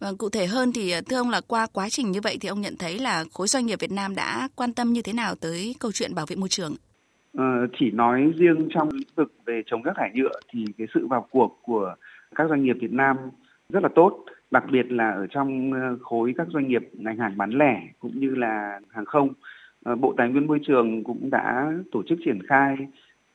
Vâng, 0.00 0.16
cụ 0.16 0.28
thể 0.28 0.46
hơn 0.46 0.72
thì 0.74 0.90
ờ, 0.90 1.00
thưa 1.10 1.16
ông 1.16 1.30
là 1.30 1.40
qua 1.48 1.66
quá 1.72 1.88
trình 1.90 2.10
như 2.10 2.20
vậy 2.22 2.38
thì 2.40 2.48
ông 2.48 2.60
nhận 2.60 2.74
thấy 2.78 2.98
là 2.98 3.24
khối 3.32 3.46
doanh 3.46 3.66
nghiệp 3.66 3.78
Việt 3.80 3.92
Nam 3.92 4.14
đã 4.14 4.48
quan 4.56 4.72
tâm 4.72 4.92
như 4.92 5.02
thế 5.02 5.12
nào 5.12 5.34
tới 5.40 5.74
câu 5.80 5.92
chuyện 5.92 6.14
bảo 6.14 6.26
vệ 6.28 6.36
môi 6.36 6.48
trường? 6.48 6.74
Ờ, 7.36 7.44
chỉ 7.78 7.90
nói 7.90 8.32
riêng 8.36 8.68
trong 8.74 8.88
lĩnh 8.92 9.08
vực 9.16 9.32
về 9.46 9.62
chống 9.66 9.82
rác 9.82 9.92
thải 9.96 10.10
nhựa 10.14 10.40
thì 10.52 10.64
cái 10.78 10.86
sự 10.94 11.06
vào 11.06 11.26
cuộc 11.30 11.58
của 11.62 11.94
các 12.34 12.48
doanh 12.48 12.64
nghiệp 12.64 12.76
Việt 12.80 12.92
Nam 12.92 13.16
rất 13.68 13.82
là 13.82 13.88
tốt 13.94 14.24
đặc 14.50 14.64
biệt 14.72 14.92
là 14.92 15.10
ở 15.10 15.26
trong 15.30 15.72
ờ, 15.72 15.96
khối 16.00 16.34
các 16.36 16.46
doanh 16.52 16.68
nghiệp 16.68 16.82
ngành 16.92 17.18
hàng 17.18 17.36
bán 17.36 17.50
lẻ 17.50 17.82
cũng 17.98 18.20
như 18.20 18.34
là 18.34 18.80
hàng 18.90 19.04
không 19.04 19.28
ờ, 19.84 19.96
bộ 19.96 20.14
tài 20.16 20.28
nguyên 20.28 20.46
môi 20.46 20.60
trường 20.66 21.04
cũng 21.04 21.30
đã 21.30 21.72
tổ 21.92 22.02
chức 22.08 22.18
triển 22.24 22.38
khai 22.48 22.76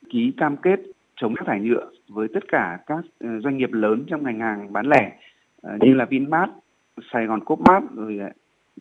ký 0.09 0.33
cam 0.37 0.57
kết 0.57 0.79
chống 1.15 1.33
rác 1.33 1.43
thải 1.47 1.59
nhựa 1.59 1.89
với 2.07 2.27
tất 2.33 2.43
cả 2.47 2.79
các 2.85 3.05
doanh 3.19 3.57
nghiệp 3.57 3.73
lớn 3.73 4.03
trong 4.07 4.23
ngành 4.23 4.39
hàng 4.39 4.73
bán 4.73 4.85
lẻ 4.87 5.11
Ờ, 5.63 5.77
như 5.81 5.93
là 5.93 6.05
Vinmart, 6.05 6.51
Sài 7.11 7.25
Gòn 7.25 7.43
Copmart 7.43 7.85
rồi 7.95 8.19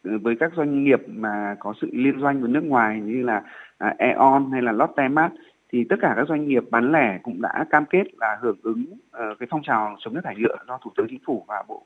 ờ, 0.05 0.19
với 0.19 0.37
các 0.41 0.53
doanh 0.57 0.85
nghiệp 0.85 1.01
mà 1.07 1.57
có 1.61 1.75
sự 1.81 1.89
liên 1.93 2.21
doanh 2.21 2.41
với 2.41 2.51
nước 2.51 2.65
ngoài 2.65 3.01
như 3.01 3.23
là 3.23 3.43
à, 3.79 3.95
Eon 3.99 4.51
hay 4.53 4.63
là 4.63 4.73
Lotte 4.73 5.09
Mart 5.09 5.33
thì 5.73 5.85
tất 5.85 5.97
cả 6.01 6.13
các 6.17 6.29
doanh 6.29 6.49
nghiệp 6.49 6.65
bán 6.71 6.93
lẻ 6.93 7.19
cũng 7.23 7.43
đã 7.43 7.65
cam 7.71 7.85
kết 7.87 8.05
là 8.21 8.39
hưởng 8.41 8.57
ứng 8.63 8.85
ờ, 9.11 9.35
cái 9.39 9.47
phong 9.51 9.63
trào 9.63 9.97
chống 9.99 10.15
nước 10.15 10.21
thải 10.25 10.37
nhựa 10.37 10.57
do 10.69 10.79
thủ 10.85 10.91
tướng 10.97 11.07
chính 11.11 11.21
phủ 11.27 11.45
và 11.49 11.65
bộ 11.69 11.83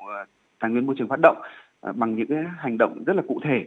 tài 0.60 0.70
nguyên 0.70 0.86
môi 0.86 0.96
trường 0.98 1.08
phát 1.08 1.20
động 1.22 1.42
bằng 1.94 2.16
những 2.16 2.26
cái 2.26 2.44
hành 2.58 2.78
động 2.78 3.04
rất 3.06 3.16
là 3.16 3.22
cụ 3.28 3.40
thể. 3.44 3.64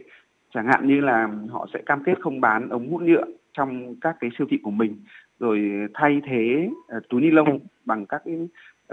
Chẳng 0.54 0.66
hạn 0.66 0.86
như 0.86 1.00
là 1.00 1.28
họ 1.50 1.66
sẽ 1.74 1.80
cam 1.86 2.04
kết 2.04 2.14
không 2.20 2.40
bán 2.40 2.68
ống 2.68 2.90
hút 2.90 3.02
nhựa 3.02 3.24
trong 3.52 3.94
các 4.00 4.16
cái 4.20 4.30
siêu 4.38 4.46
thị 4.50 4.58
của 4.62 4.70
mình 4.70 4.96
rồi 5.40 5.70
thay 5.94 6.20
thế 6.24 6.70
túi 7.08 7.20
ni 7.20 7.30
lông 7.30 7.58
bằng 7.84 8.06
các 8.06 8.22
cái 8.24 8.48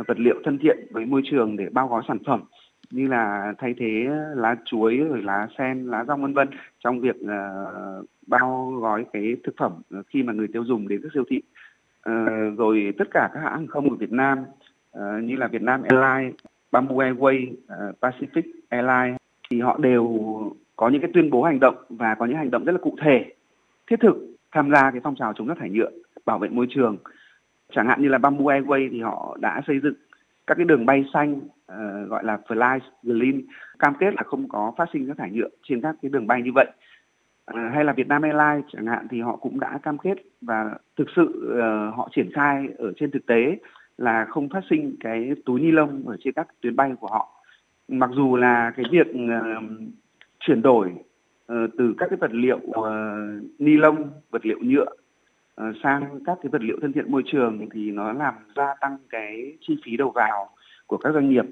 vật 0.07 0.19
liệu 0.19 0.35
thân 0.43 0.57
thiện 0.57 0.77
với 0.91 1.05
môi 1.05 1.21
trường 1.25 1.57
để 1.57 1.69
bao 1.71 1.87
gói 1.87 2.03
sản 2.07 2.17
phẩm 2.25 2.43
như 2.91 3.07
là 3.07 3.53
thay 3.57 3.75
thế 3.77 4.05
lá 4.35 4.55
chuối 4.65 4.97
rồi 4.97 5.21
lá 5.21 5.47
sen 5.57 5.85
lá 5.85 6.05
rong 6.07 6.21
vân 6.21 6.33
vân 6.33 6.47
trong 6.79 7.01
việc 7.01 7.15
uh, 7.15 8.05
bao 8.27 8.71
gói 8.81 9.05
cái 9.13 9.35
thực 9.43 9.55
phẩm 9.57 9.71
khi 10.07 10.23
mà 10.23 10.33
người 10.33 10.47
tiêu 10.53 10.63
dùng 10.65 10.87
đến 10.87 10.99
các 11.03 11.11
siêu 11.13 11.23
thị. 11.29 11.41
Uh, 12.09 12.57
rồi 12.57 12.93
tất 12.97 13.07
cả 13.11 13.29
các 13.33 13.39
hãng 13.39 13.67
không 13.67 13.89
của 13.89 13.95
Việt 13.95 14.11
Nam 14.11 14.39
uh, 14.97 15.23
như 15.23 15.35
là 15.35 15.47
Việt 15.47 15.61
Nam 15.61 15.81
Airlines, 15.89 16.35
Bamboo 16.71 16.95
Airways, 16.95 17.51
uh, 17.51 17.95
Pacific 18.01 18.43
Airlines 18.69 19.17
thì 19.49 19.61
họ 19.61 19.77
đều 19.77 20.05
có 20.75 20.89
những 20.89 21.01
cái 21.01 21.11
tuyên 21.13 21.29
bố 21.29 21.43
hành 21.43 21.59
động 21.59 21.75
và 21.89 22.15
có 22.15 22.25
những 22.25 22.37
hành 22.37 22.51
động 22.51 22.65
rất 22.65 22.71
là 22.71 22.77
cụ 22.77 22.95
thể 23.01 23.33
thiết 23.87 23.99
thực 23.99 24.15
tham 24.51 24.71
gia 24.71 24.91
cái 24.91 25.01
phong 25.03 25.15
trào 25.15 25.33
chống 25.33 25.47
rác 25.47 25.57
thải 25.59 25.69
nhựa 25.69 25.89
bảo 26.25 26.39
vệ 26.39 26.49
môi 26.49 26.67
trường 26.69 26.97
chẳng 27.71 27.87
hạn 27.87 28.01
như 28.01 28.09
là 28.09 28.17
Bamboo 28.17 28.45
Airways 28.45 28.89
thì 28.91 29.01
họ 29.01 29.37
đã 29.41 29.61
xây 29.67 29.79
dựng 29.79 29.93
các 30.47 30.55
cái 30.55 30.65
đường 30.65 30.85
bay 30.85 31.05
xanh 31.13 31.33
uh, 31.35 32.09
gọi 32.09 32.23
là 32.23 32.39
fly 32.47 32.79
green 33.03 33.41
cam 33.79 33.93
kết 33.99 34.13
là 34.13 34.23
không 34.25 34.49
có 34.49 34.73
phát 34.77 34.89
sinh 34.93 35.05
rác 35.05 35.17
thải 35.17 35.31
nhựa 35.31 35.49
trên 35.63 35.81
các 35.81 35.95
cái 36.01 36.09
đường 36.09 36.27
bay 36.27 36.41
như 36.41 36.51
vậy. 36.55 36.67
Uh, 37.51 37.73
hay 37.73 37.83
là 37.83 37.93
Vietnam 37.93 38.21
Airlines 38.21 38.71
chẳng 38.73 38.85
hạn 38.85 39.07
thì 39.09 39.21
họ 39.21 39.35
cũng 39.35 39.59
đã 39.59 39.79
cam 39.83 39.97
kết 39.97 40.15
và 40.41 40.75
thực 40.97 41.07
sự 41.15 41.53
uh, 41.53 41.95
họ 41.95 42.09
triển 42.15 42.29
khai 42.33 42.67
ở 42.77 42.93
trên 42.97 43.11
thực 43.11 43.25
tế 43.25 43.57
là 43.97 44.25
không 44.25 44.49
phát 44.49 44.63
sinh 44.69 44.95
cái 44.99 45.31
túi 45.45 45.59
ni 45.59 45.71
lông 45.71 46.07
ở 46.07 46.17
trên 46.19 46.33
các 46.33 46.47
tuyến 46.61 46.75
bay 46.75 46.93
của 46.99 47.07
họ. 47.07 47.29
Mặc 47.87 48.09
dù 48.13 48.35
là 48.35 48.71
cái 48.75 48.85
việc 48.91 49.07
uh, 49.09 49.63
chuyển 50.39 50.61
đổi 50.61 50.91
uh, 51.53 51.71
từ 51.77 51.95
các 51.97 52.09
cái 52.09 52.17
vật 52.17 52.31
liệu 52.33 52.57
uh, 52.57 52.85
ni 53.59 53.77
lông 53.77 54.09
vật 54.29 54.45
liệu 54.45 54.59
nhựa 54.61 54.85
Ờ, 55.57 55.73
sang 55.83 56.19
các 56.25 56.37
cái 56.41 56.49
vật 56.49 56.61
liệu 56.61 56.77
thân 56.81 56.93
thiện 56.93 57.11
môi 57.11 57.23
trường 57.25 57.69
thì 57.73 57.91
nó 57.91 58.13
làm 58.13 58.33
gia 58.55 58.75
tăng 58.81 58.97
cái 59.09 59.57
chi 59.61 59.77
phí 59.85 59.97
đầu 59.97 60.11
vào 60.11 60.49
của 60.87 60.97
các 60.97 61.13
doanh 61.13 61.29
nghiệp 61.29 61.45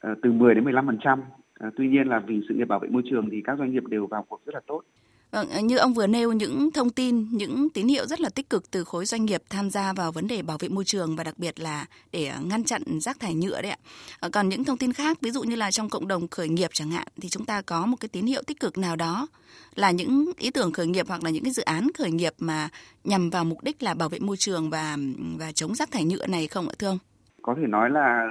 ờ, 0.00 0.14
từ 0.22 0.32
10 0.32 0.54
đến 0.54 0.64
15%. 0.64 0.98
trăm. 1.00 1.22
Ờ, 1.58 1.70
tuy 1.76 1.88
nhiên 1.88 2.08
là 2.08 2.18
vì 2.18 2.40
sự 2.48 2.54
nghiệp 2.54 2.64
bảo 2.64 2.78
vệ 2.78 2.88
môi 2.88 3.02
trường 3.10 3.30
thì 3.30 3.42
các 3.44 3.58
doanh 3.58 3.72
nghiệp 3.72 3.82
đều 3.86 4.06
vào 4.06 4.22
cuộc 4.28 4.40
rất 4.46 4.54
là 4.54 4.60
tốt. 4.66 4.82
Vâng, 5.30 5.48
ờ, 5.48 5.60
như 5.60 5.76
ông 5.76 5.94
vừa 5.94 6.06
nêu 6.06 6.32
những 6.32 6.70
thông 6.74 6.90
tin, 6.90 7.26
những 7.32 7.68
tín 7.74 7.88
hiệu 7.88 8.06
rất 8.06 8.20
là 8.20 8.28
tích 8.34 8.50
cực 8.50 8.70
từ 8.70 8.84
khối 8.84 9.04
doanh 9.04 9.24
nghiệp 9.24 9.42
tham 9.50 9.70
gia 9.70 9.92
vào 9.92 10.12
vấn 10.12 10.28
đề 10.28 10.42
bảo 10.42 10.56
vệ 10.60 10.68
môi 10.68 10.84
trường 10.84 11.16
và 11.16 11.24
đặc 11.24 11.34
biệt 11.38 11.60
là 11.60 11.86
để 12.12 12.26
ờ, 12.26 12.40
ngăn 12.50 12.64
chặn 12.64 12.82
rác 13.00 13.20
thải 13.20 13.34
nhựa 13.34 13.62
đấy 13.62 13.70
ạ. 13.70 13.76
Ờ, 14.20 14.28
còn 14.32 14.48
những 14.48 14.64
thông 14.64 14.76
tin 14.76 14.92
khác, 14.92 15.18
ví 15.20 15.30
dụ 15.30 15.42
như 15.42 15.56
là 15.56 15.70
trong 15.70 15.88
cộng 15.88 16.08
đồng 16.08 16.28
khởi 16.28 16.48
nghiệp 16.48 16.70
chẳng 16.72 16.90
hạn, 16.90 17.06
thì 17.20 17.28
chúng 17.28 17.44
ta 17.44 17.62
có 17.62 17.86
một 17.86 17.96
cái 18.00 18.08
tín 18.12 18.26
hiệu 18.26 18.42
tích 18.46 18.60
cực 18.60 18.78
nào 18.78 18.96
đó 18.96 19.26
là 19.74 19.90
những 19.90 20.32
ý 20.38 20.50
tưởng 20.50 20.72
khởi 20.72 20.86
nghiệp 20.86 21.06
hoặc 21.08 21.24
là 21.24 21.30
những 21.30 21.44
cái 21.44 21.52
dự 21.52 21.62
án 21.62 21.86
khởi 21.98 22.10
nghiệp 22.10 22.32
mà 22.38 22.68
nhằm 23.04 23.30
vào 23.30 23.44
mục 23.44 23.58
đích 23.62 23.82
là 23.82 23.94
bảo 23.94 24.08
vệ 24.08 24.18
môi 24.18 24.36
trường 24.36 24.70
và 24.70 24.96
và 25.38 25.52
chống 25.52 25.74
rác 25.74 25.90
thải 25.90 26.04
nhựa 26.04 26.26
này 26.26 26.46
không 26.46 26.68
ạ 26.68 26.74
thưa 26.78 26.88
ông? 26.88 26.98
Có 27.42 27.54
thể 27.56 27.66
nói 27.66 27.90
là 27.90 28.26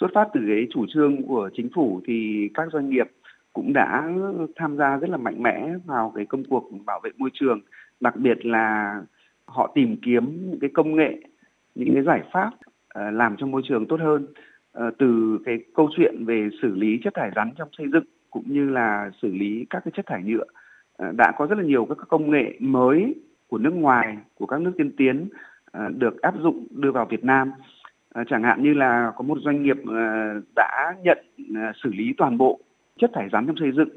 xuất 0.00 0.08
phát 0.14 0.28
từ 0.34 0.40
cái 0.48 0.66
chủ 0.74 0.86
trương 0.94 1.26
của 1.26 1.50
chính 1.56 1.68
phủ 1.74 2.00
thì 2.06 2.48
các 2.54 2.68
doanh 2.72 2.90
nghiệp 2.90 3.06
cũng 3.58 3.72
đã 3.72 4.08
tham 4.56 4.76
gia 4.76 4.96
rất 4.96 5.10
là 5.10 5.16
mạnh 5.16 5.42
mẽ 5.42 5.68
vào 5.86 6.12
cái 6.14 6.26
công 6.26 6.44
cuộc 6.44 6.70
bảo 6.86 7.00
vệ 7.04 7.10
môi 7.16 7.30
trường, 7.32 7.60
đặc 8.00 8.16
biệt 8.16 8.46
là 8.46 8.96
họ 9.46 9.72
tìm 9.74 9.96
kiếm 10.02 10.50
những 10.50 10.60
cái 10.60 10.70
công 10.74 10.96
nghệ, 10.96 11.20
những 11.74 11.94
cái 11.94 12.02
giải 12.02 12.22
pháp 12.32 12.50
ờ, 12.88 13.10
làm 13.10 13.36
cho 13.36 13.46
môi 13.46 13.62
trường 13.64 13.86
tốt 13.86 14.00
hơn. 14.00 14.26
Ờ, 14.72 14.90
từ 14.98 15.38
cái 15.44 15.58
câu 15.74 15.88
chuyện 15.96 16.24
về 16.26 16.48
xử 16.62 16.74
lý 16.74 16.98
chất 17.04 17.14
thải 17.14 17.30
rắn 17.36 17.50
trong 17.58 17.68
xây 17.78 17.86
dựng 17.92 18.04
cũng 18.30 18.44
như 18.46 18.70
là 18.70 19.10
xử 19.22 19.28
lý 19.28 19.66
các 19.70 19.82
cái 19.84 19.92
chất 19.96 20.06
thải 20.06 20.22
nhựa 20.22 20.44
ờ, 20.96 21.12
đã 21.12 21.32
có 21.38 21.46
rất 21.46 21.58
là 21.58 21.64
nhiều 21.64 21.84
các 21.84 21.98
công 22.08 22.30
nghệ 22.30 22.56
mới 22.60 23.14
của 23.48 23.58
nước 23.58 23.74
ngoài 23.74 24.16
của 24.34 24.46
các 24.46 24.60
nước 24.60 24.72
tiên 24.78 24.90
tiến 24.96 25.28
được 25.88 26.22
áp 26.22 26.34
dụng 26.40 26.66
đưa 26.70 26.92
vào 26.92 27.06
Việt 27.06 27.24
Nam. 27.24 27.52
Chẳng 28.26 28.42
hạn 28.42 28.62
như 28.62 28.74
là 28.74 29.12
có 29.16 29.22
một 29.22 29.38
doanh 29.44 29.62
nghiệp 29.62 29.76
đã 30.56 30.94
nhận 31.02 31.18
xử 31.82 31.90
lý 31.92 32.14
toàn 32.16 32.38
bộ 32.38 32.60
chất 32.98 33.10
thải 33.14 33.28
rắn 33.32 33.46
trong 33.46 33.56
xây 33.56 33.72
dựng 33.72 33.88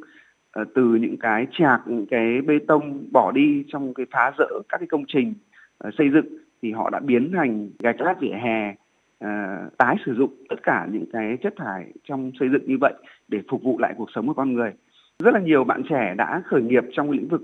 ờ, 0.51 0.65
từ 0.75 0.84
những 0.84 1.17
cái 1.17 1.48
chạc 1.51 1.81
những 1.86 2.05
cái 2.05 2.41
bê 2.41 2.60
tông 2.67 3.08
bỏ 3.12 3.31
đi 3.31 3.63
trong 3.67 3.93
cái 3.93 4.05
phá 4.12 4.31
rỡ 4.38 4.48
các 4.70 4.77
cái 4.77 4.88
công 4.88 5.03
trình 5.08 5.34
ờ, 5.77 5.89
xây 5.98 6.10
dựng 6.13 6.25
thì 6.62 6.72
họ 6.72 6.89
đã 6.89 7.00
biến 7.00 7.31
thành 7.34 7.70
gạch 7.79 8.01
lát 8.01 8.15
vỉa 8.20 8.34
hè 8.43 8.75
ờ, 9.20 9.29
tái 9.77 9.96
sử 10.05 10.15
dụng 10.15 10.36
tất 10.50 10.63
cả 10.63 10.88
những 10.91 11.05
cái 11.13 11.38
chất 11.43 11.53
thải 11.58 11.93
trong 12.03 12.31
xây 12.39 12.50
dựng 12.50 12.65
như 12.65 12.77
vậy 12.81 12.93
để 13.27 13.39
phục 13.50 13.63
vụ 13.63 13.79
lại 13.79 13.93
cuộc 13.98 14.10
sống 14.15 14.27
của 14.27 14.34
con 14.34 14.53
người. 14.53 14.74
Rất 15.20 15.34
là 15.34 15.39
nhiều 15.39 15.63
bạn 15.63 15.81
trẻ 15.89 16.15
đã 16.17 16.41
khởi 16.46 16.62
nghiệp 16.62 16.84
trong 16.91 17.12
lĩnh 17.12 17.27
vực 17.27 17.41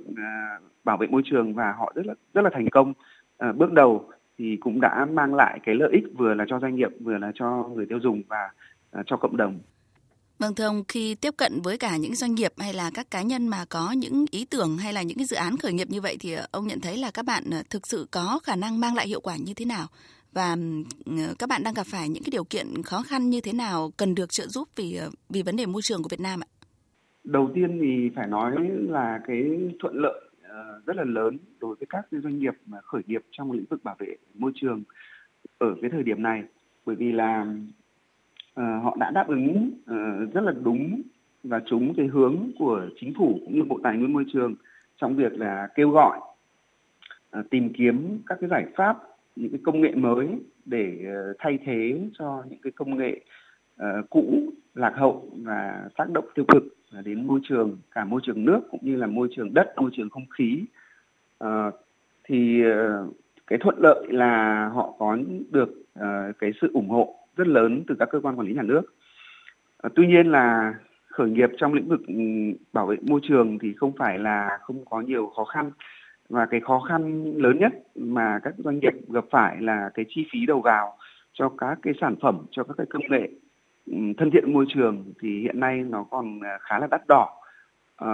bảo 0.83 0.97
vệ 0.97 1.07
môi 1.07 1.21
trường 1.25 1.53
và 1.53 1.73
họ 1.77 1.91
rất 1.95 2.05
là 2.05 2.13
rất 2.33 2.41
là 2.41 2.49
thành 2.53 2.69
công. 2.69 2.93
Bước 3.55 3.73
đầu 3.73 4.09
thì 4.37 4.57
cũng 4.59 4.81
đã 4.81 5.05
mang 5.05 5.35
lại 5.35 5.59
cái 5.63 5.75
lợi 5.75 5.89
ích 5.91 6.03
vừa 6.17 6.33
là 6.33 6.45
cho 6.47 6.59
doanh 6.59 6.75
nghiệp, 6.75 6.89
vừa 6.99 7.17
là 7.17 7.31
cho 7.35 7.69
người 7.75 7.85
tiêu 7.85 7.99
dùng 7.99 8.21
và 8.27 8.49
cho 9.05 9.17
cộng 9.17 9.37
đồng. 9.37 9.59
Vâng 10.39 10.55
thưa 10.55 10.65
ông, 10.65 10.83
khi 10.87 11.15
tiếp 11.15 11.33
cận 11.37 11.51
với 11.63 11.77
cả 11.77 11.97
những 11.97 12.15
doanh 12.15 12.35
nghiệp 12.35 12.51
hay 12.57 12.73
là 12.73 12.91
các 12.93 13.11
cá 13.11 13.21
nhân 13.21 13.47
mà 13.47 13.65
có 13.69 13.91
những 13.91 14.25
ý 14.31 14.45
tưởng 14.45 14.77
hay 14.77 14.93
là 14.93 15.01
những 15.01 15.17
cái 15.17 15.25
dự 15.25 15.35
án 15.35 15.57
khởi 15.57 15.73
nghiệp 15.73 15.87
như 15.89 16.01
vậy 16.01 16.17
thì 16.19 16.33
ờ, 16.33 16.45
ông 16.51 16.67
nhận 16.67 16.79
thấy 16.79 16.97
là 16.97 17.11
các 17.13 17.25
bạn 17.25 17.43
ờ, 17.51 17.63
thực 17.69 17.87
sự 17.87 18.07
có 18.11 18.39
khả 18.43 18.55
năng 18.55 18.79
mang 18.79 18.95
lại 18.95 19.07
hiệu 19.07 19.21
quả 19.21 19.35
như 19.45 19.53
thế 19.53 19.65
nào? 19.65 19.87
Và 20.33 20.55
ờ, 21.05 21.33
các 21.39 21.49
bạn 21.49 21.63
đang 21.63 21.73
gặp 21.73 21.85
phải 21.85 22.09
những 22.09 22.23
cái 22.23 22.29
điều 22.31 22.43
kiện 22.43 22.83
khó 22.85 23.01
khăn 23.01 23.29
như 23.29 23.41
thế 23.41 23.53
nào 23.53 23.91
cần 23.97 24.15
được 24.15 24.29
trợ 24.29 24.47
giúp 24.47 24.67
vì 24.75 24.99
vì 25.29 25.41
vấn 25.41 25.55
đề 25.55 25.65
môi 25.65 25.81
trường 25.81 26.03
của 26.03 26.09
Việt 26.11 26.19
Nam 26.19 26.39
ạ? 26.39 26.49
Đầu 27.23 27.51
tiên 27.55 27.79
thì 27.81 28.09
phải 28.15 28.27
nói 28.27 28.55
là 28.89 29.19
cái 29.27 29.43
thuận 29.79 29.95
lợi 29.95 30.21
rất 30.85 30.95
là 30.95 31.03
lớn 31.03 31.37
đối 31.59 31.75
với 31.75 31.87
các 31.89 32.05
doanh 32.11 32.39
nghiệp 32.39 32.53
mà 32.65 32.77
khởi 32.81 33.01
nghiệp 33.07 33.21
trong 33.31 33.51
lĩnh 33.51 33.65
vực 33.69 33.83
bảo 33.83 33.95
vệ 33.99 34.15
môi 34.33 34.51
trường 34.55 34.83
ở 35.57 35.75
cái 35.81 35.91
thời 35.91 36.03
điểm 36.03 36.23
này 36.23 36.43
bởi 36.85 36.95
vì 36.95 37.11
là 37.11 37.45
Ờ, 38.57 38.79
họ 38.83 38.95
đã 38.99 39.11
đáp 39.11 39.27
ứng 39.27 39.71
ờ, 39.85 39.95
rất 40.33 40.41
là 40.41 40.53
đúng 40.63 41.01
và 41.43 41.61
trúng 41.65 41.93
cái 41.97 42.07
hướng 42.07 42.51
của 42.59 42.81
chính 42.99 43.13
phủ 43.17 43.39
cũng 43.45 43.55
như 43.55 43.63
bộ 43.63 43.79
tài 43.83 43.97
nguyên 43.97 44.13
môi 44.13 44.25
trường 44.33 44.55
trong 45.01 45.15
việc 45.15 45.33
là 45.33 45.67
kêu 45.75 45.89
gọi 45.89 46.19
ờ, 47.29 47.43
tìm 47.49 47.73
kiếm 47.73 48.19
các 48.25 48.37
cái 48.41 48.49
giải 48.49 48.65
pháp 48.75 48.97
những 49.35 49.51
cái 49.51 49.59
công 49.63 49.81
nghệ 49.81 49.95
mới 49.95 50.27
để 50.65 51.05
thay 51.39 51.59
thế 51.65 51.99
cho 52.19 52.43
những 52.49 52.59
cái 52.63 52.71
công 52.71 52.97
nghệ 52.97 53.21
cũ 54.09 54.43
lạc 54.75 54.93
hậu 54.95 55.29
và 55.43 55.89
tác 55.97 56.09
động 56.09 56.25
tiêu 56.35 56.45
cực 56.47 56.63
đến 57.05 57.27
môi 57.27 57.39
trường 57.43 57.77
cả 57.91 58.05
môi 58.05 58.21
trường 58.23 58.45
nước 58.45 58.59
cũng 58.71 58.79
như 58.83 58.95
là 58.95 59.07
môi 59.07 59.27
trường 59.35 59.53
đất 59.53 59.73
môi 59.77 59.89
trường 59.93 60.09
không 60.09 60.25
khí. 60.37 60.63
Thì 62.23 62.63
cái 63.47 63.59
thuận 63.59 63.75
lợi 63.79 64.05
là 64.09 64.69
họ 64.73 64.93
có 64.99 65.17
được 65.51 65.69
uh, 65.99 66.37
cái 66.39 66.51
sự 66.61 66.69
ủng 66.73 66.89
hộ 66.89 67.26
rất 67.37 67.47
lớn 67.47 67.83
từ 67.87 67.95
các 67.99 68.09
cơ 68.11 68.19
quan 68.19 68.39
quản 68.39 68.47
lý 68.47 68.53
nhà 68.53 68.61
nước. 68.61 68.81
À, 69.77 69.89
tuy 69.95 70.07
nhiên 70.07 70.31
là 70.31 70.73
khởi 71.07 71.29
nghiệp 71.29 71.49
trong 71.57 71.73
lĩnh 71.73 71.87
vực 71.87 72.01
ừ, 72.07 72.13
bảo 72.73 72.85
vệ 72.85 72.97
môi 73.01 73.19
trường 73.23 73.59
thì 73.59 73.73
không 73.73 73.91
phải 73.97 74.19
là 74.19 74.57
không 74.61 74.85
có 74.85 75.01
nhiều 75.01 75.31
khó 75.35 75.43
khăn 75.43 75.71
và 76.29 76.45
cái 76.45 76.59
khó 76.59 76.79
khăn 76.79 77.23
lớn 77.35 77.57
nhất 77.59 77.73
mà 77.95 78.39
các 78.43 78.53
doanh 78.57 78.79
nghiệp 78.79 78.93
gặp 79.09 79.25
phải 79.31 79.57
là 79.61 79.89
cái 79.93 80.05
chi 80.09 80.25
phí 80.31 80.45
đầu 80.45 80.61
vào 80.61 80.97
cho 81.33 81.49
các 81.49 81.79
cái 81.81 81.93
sản 82.01 82.15
phẩm 82.21 82.45
cho 82.51 82.63
các 82.63 82.73
cái 82.77 82.87
công 82.89 83.03
nghệ 83.09 83.29
ừ, 83.85 83.93
thân 84.17 84.31
thiện 84.31 84.53
môi 84.53 84.65
trường 84.69 85.13
thì 85.21 85.41
hiện 85.41 85.59
nay 85.59 85.83
nó 85.89 86.03
còn 86.03 86.39
à, 86.43 86.57
khá 86.61 86.79
là 86.79 86.87
đắt 86.87 87.01
đỏ 87.07 87.29
à, 87.95 88.09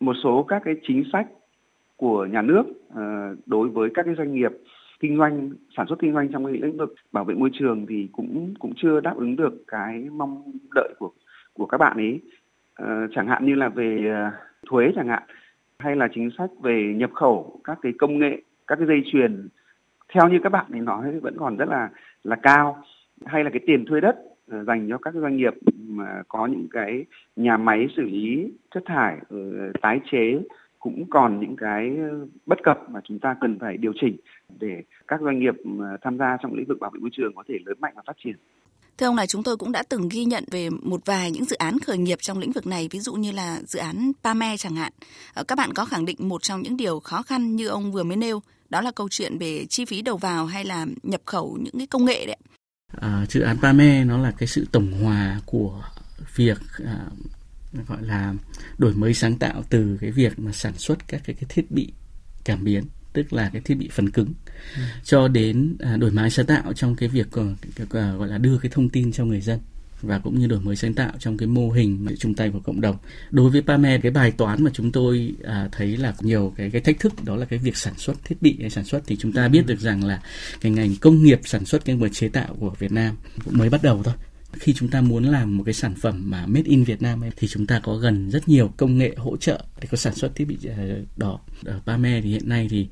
một 0.00 0.16
số 0.24 0.42
các 0.48 0.62
cái 0.64 0.74
chính 0.82 1.04
sách 1.12 1.26
của 1.96 2.26
nhà 2.26 2.42
nước 2.42 2.64
à, 2.96 3.30
đối 3.46 3.68
với 3.68 3.90
các 3.94 4.02
cái 4.06 4.14
doanh 4.14 4.34
nghiệp 4.34 4.52
kinh 5.00 5.16
doanh 5.16 5.50
sản 5.76 5.86
xuất 5.88 5.98
kinh 5.98 6.12
doanh 6.12 6.32
trong 6.32 6.44
cái 6.44 6.54
lĩnh 6.54 6.76
vực 6.76 6.94
bảo 7.12 7.24
vệ 7.24 7.34
môi 7.34 7.50
trường 7.52 7.86
thì 7.86 8.08
cũng 8.12 8.54
cũng 8.58 8.72
chưa 8.76 9.00
đáp 9.00 9.14
ứng 9.16 9.36
được 9.36 9.64
cái 9.66 10.08
mong 10.12 10.52
đợi 10.74 10.94
của 10.98 11.10
của 11.52 11.66
các 11.66 11.78
bạn 11.78 11.96
ấy. 11.96 12.20
À, 12.74 13.06
chẳng 13.14 13.26
hạn 13.26 13.46
như 13.46 13.54
là 13.54 13.68
về 13.68 14.06
ờ, 14.14 14.30
thuế 14.70 14.92
chẳng 14.96 15.08
hạn 15.08 15.22
hay 15.78 15.96
là 15.96 16.08
chính 16.14 16.30
sách 16.38 16.50
về 16.62 16.94
nhập 16.96 17.10
khẩu 17.14 17.60
các 17.64 17.78
cái 17.82 17.92
công 17.98 18.18
nghệ 18.18 18.42
các 18.66 18.76
cái 18.76 18.86
dây 18.86 19.02
chuyền. 19.12 19.48
Theo 20.14 20.28
như 20.28 20.38
các 20.42 20.50
bạn 20.50 20.66
ấy 20.70 20.80
nói 20.80 21.20
vẫn 21.20 21.36
còn 21.38 21.56
rất 21.56 21.68
là 21.68 21.90
là 22.24 22.36
cao. 22.36 22.82
Hay 23.26 23.44
là 23.44 23.50
cái 23.50 23.60
tiền 23.66 23.84
thuê 23.84 24.00
đất 24.00 24.16
ờ, 24.50 24.64
dành 24.64 24.88
cho 24.90 24.98
các 24.98 25.14
doanh 25.14 25.36
nghiệp 25.36 25.54
mà 25.88 26.22
có 26.28 26.46
những 26.46 26.66
cái 26.70 27.04
nhà 27.36 27.56
máy 27.56 27.86
xử 27.96 28.02
lý 28.02 28.52
chất 28.74 28.82
thải 28.86 29.18
tái 29.82 30.00
chế 30.10 30.40
cũng 30.84 31.04
còn 31.10 31.40
những 31.40 31.56
cái 31.56 31.96
bất 32.46 32.62
cập 32.62 32.90
mà 32.90 33.00
chúng 33.04 33.18
ta 33.18 33.36
cần 33.40 33.58
phải 33.58 33.76
điều 33.76 33.92
chỉnh 34.00 34.16
để 34.60 34.82
các 35.08 35.20
doanh 35.24 35.38
nghiệp 35.38 35.54
tham 36.02 36.18
gia 36.18 36.36
trong 36.42 36.54
lĩnh 36.54 36.68
vực 36.68 36.78
bảo 36.80 36.90
vệ 36.90 37.00
môi 37.00 37.10
trường 37.12 37.32
có 37.36 37.42
thể 37.48 37.54
lớn 37.66 37.76
mạnh 37.80 37.92
và 37.96 38.02
phát 38.06 38.16
triển. 38.24 38.36
Thưa 38.98 39.06
ông 39.06 39.16
này, 39.16 39.26
chúng 39.26 39.42
tôi 39.42 39.56
cũng 39.56 39.72
đã 39.72 39.82
từng 39.88 40.08
ghi 40.08 40.24
nhận 40.24 40.44
về 40.50 40.70
một 40.70 41.00
vài 41.04 41.30
những 41.30 41.44
dự 41.44 41.56
án 41.56 41.78
khởi 41.78 41.98
nghiệp 41.98 42.18
trong 42.20 42.38
lĩnh 42.38 42.52
vực 42.52 42.66
này, 42.66 42.88
ví 42.90 43.00
dụ 43.00 43.14
như 43.14 43.32
là 43.32 43.60
dự 43.66 43.78
án 43.78 44.12
PAME 44.22 44.56
chẳng 44.56 44.76
hạn. 44.76 44.92
Ờ, 45.34 45.44
các 45.44 45.58
bạn 45.58 45.72
có 45.74 45.84
khẳng 45.84 46.04
định 46.04 46.16
một 46.20 46.42
trong 46.42 46.62
những 46.62 46.76
điều 46.76 47.00
khó 47.00 47.22
khăn 47.22 47.56
như 47.56 47.68
ông 47.68 47.92
vừa 47.92 48.02
mới 48.02 48.16
nêu, 48.16 48.42
đó 48.70 48.80
là 48.80 48.90
câu 48.90 49.08
chuyện 49.10 49.38
về 49.38 49.66
chi 49.68 49.84
phí 49.84 50.02
đầu 50.02 50.16
vào 50.16 50.46
hay 50.46 50.64
là 50.64 50.86
nhập 51.02 51.20
khẩu 51.26 51.58
những 51.62 51.74
cái 51.78 51.86
công 51.86 52.04
nghệ 52.04 52.26
đấy. 52.26 52.36
À, 53.00 53.26
dự 53.28 53.40
án 53.40 53.56
PAME 53.62 54.04
nó 54.04 54.18
là 54.18 54.32
cái 54.38 54.46
sự 54.46 54.66
tổng 54.72 54.92
hòa 54.92 55.40
của 55.46 55.82
việc 56.36 56.58
à, 56.84 56.98
gọi 57.88 58.02
là 58.02 58.34
đổi 58.78 58.94
mới 58.94 59.14
sáng 59.14 59.38
tạo 59.38 59.62
từ 59.70 59.98
cái 60.00 60.10
việc 60.10 60.38
mà 60.38 60.52
sản 60.52 60.72
xuất 60.72 61.08
các 61.08 61.20
cái, 61.24 61.36
cái 61.40 61.44
thiết 61.48 61.70
bị 61.70 61.92
cảm 62.44 62.64
biến 62.64 62.84
tức 63.14 63.32
là 63.32 63.50
cái 63.52 63.62
thiết 63.64 63.74
bị 63.74 63.88
phần 63.92 64.10
cứng 64.10 64.32
ừ. 64.76 64.82
cho 65.04 65.28
đến 65.28 65.76
à, 65.78 65.96
đổi 65.96 66.10
mới 66.10 66.30
sáng 66.30 66.46
tạo 66.46 66.72
trong 66.72 66.96
cái 66.96 67.08
việc 67.08 67.28
uh, 67.40 67.46
gọi 67.90 68.28
là 68.28 68.38
đưa 68.38 68.58
cái 68.58 68.70
thông 68.74 68.88
tin 68.88 69.12
cho 69.12 69.24
người 69.24 69.40
dân 69.40 69.60
và 70.02 70.18
cũng 70.18 70.38
như 70.38 70.46
đổi 70.46 70.60
mới 70.60 70.76
sáng 70.76 70.94
tạo 70.94 71.12
trong 71.18 71.36
cái 71.36 71.48
mô 71.48 71.70
hình 71.70 72.04
mà 72.04 72.12
chung 72.18 72.34
tay 72.34 72.50
vào 72.50 72.60
cộng 72.60 72.80
đồng. 72.80 72.96
Đối 73.30 73.50
với 73.50 73.62
PAME 73.62 73.98
cái 73.98 74.12
bài 74.12 74.30
toán 74.30 74.64
mà 74.64 74.70
chúng 74.74 74.92
tôi 74.92 75.34
à, 75.44 75.68
thấy 75.72 75.96
là 75.96 76.14
nhiều 76.20 76.52
cái 76.56 76.70
cái 76.70 76.80
thách 76.80 77.00
thức 77.00 77.24
đó 77.24 77.36
là 77.36 77.46
cái 77.46 77.58
việc 77.58 77.76
sản 77.76 77.94
xuất 77.96 78.24
thiết 78.24 78.42
bị 78.42 78.56
hay 78.60 78.70
sản 78.70 78.84
xuất 78.84 79.02
thì 79.06 79.16
chúng 79.16 79.32
ta 79.32 79.48
biết 79.48 79.66
được 79.66 79.80
rằng 79.80 80.04
là 80.04 80.20
cái 80.60 80.72
ngành 80.72 80.96
công 81.00 81.22
nghiệp 81.22 81.40
sản 81.44 81.64
xuất 81.64 81.84
cái 81.84 81.96
vật 81.96 82.08
chế 82.12 82.28
tạo 82.28 82.56
của 82.60 82.74
Việt 82.78 82.92
Nam 82.92 83.16
cũng 83.44 83.58
mới 83.58 83.70
bắt 83.70 83.82
đầu 83.82 84.02
thôi 84.02 84.14
khi 84.60 84.74
chúng 84.74 84.88
ta 84.88 85.00
muốn 85.00 85.24
làm 85.24 85.56
một 85.56 85.62
cái 85.66 85.74
sản 85.74 85.94
phẩm 85.94 86.30
mà 86.30 86.46
made 86.46 86.70
in 86.70 86.84
Việt 86.84 87.02
Nam 87.02 87.24
ấy, 87.24 87.30
thì 87.36 87.48
chúng 87.48 87.66
ta 87.66 87.80
có 87.80 87.94
gần 87.96 88.30
rất 88.30 88.48
nhiều 88.48 88.72
công 88.76 88.98
nghệ 88.98 89.14
hỗ 89.16 89.36
trợ 89.36 89.64
để 89.80 89.88
có 89.90 89.96
sản 89.96 90.14
xuất 90.14 90.34
thiết 90.36 90.44
bị 90.44 90.58
ờ, 90.76 91.04
đó. 91.16 91.40
Ở 91.64 91.80
Pame 91.86 92.20
thì 92.20 92.30
hiện 92.30 92.48
nay 92.48 92.68
thì 92.70 92.88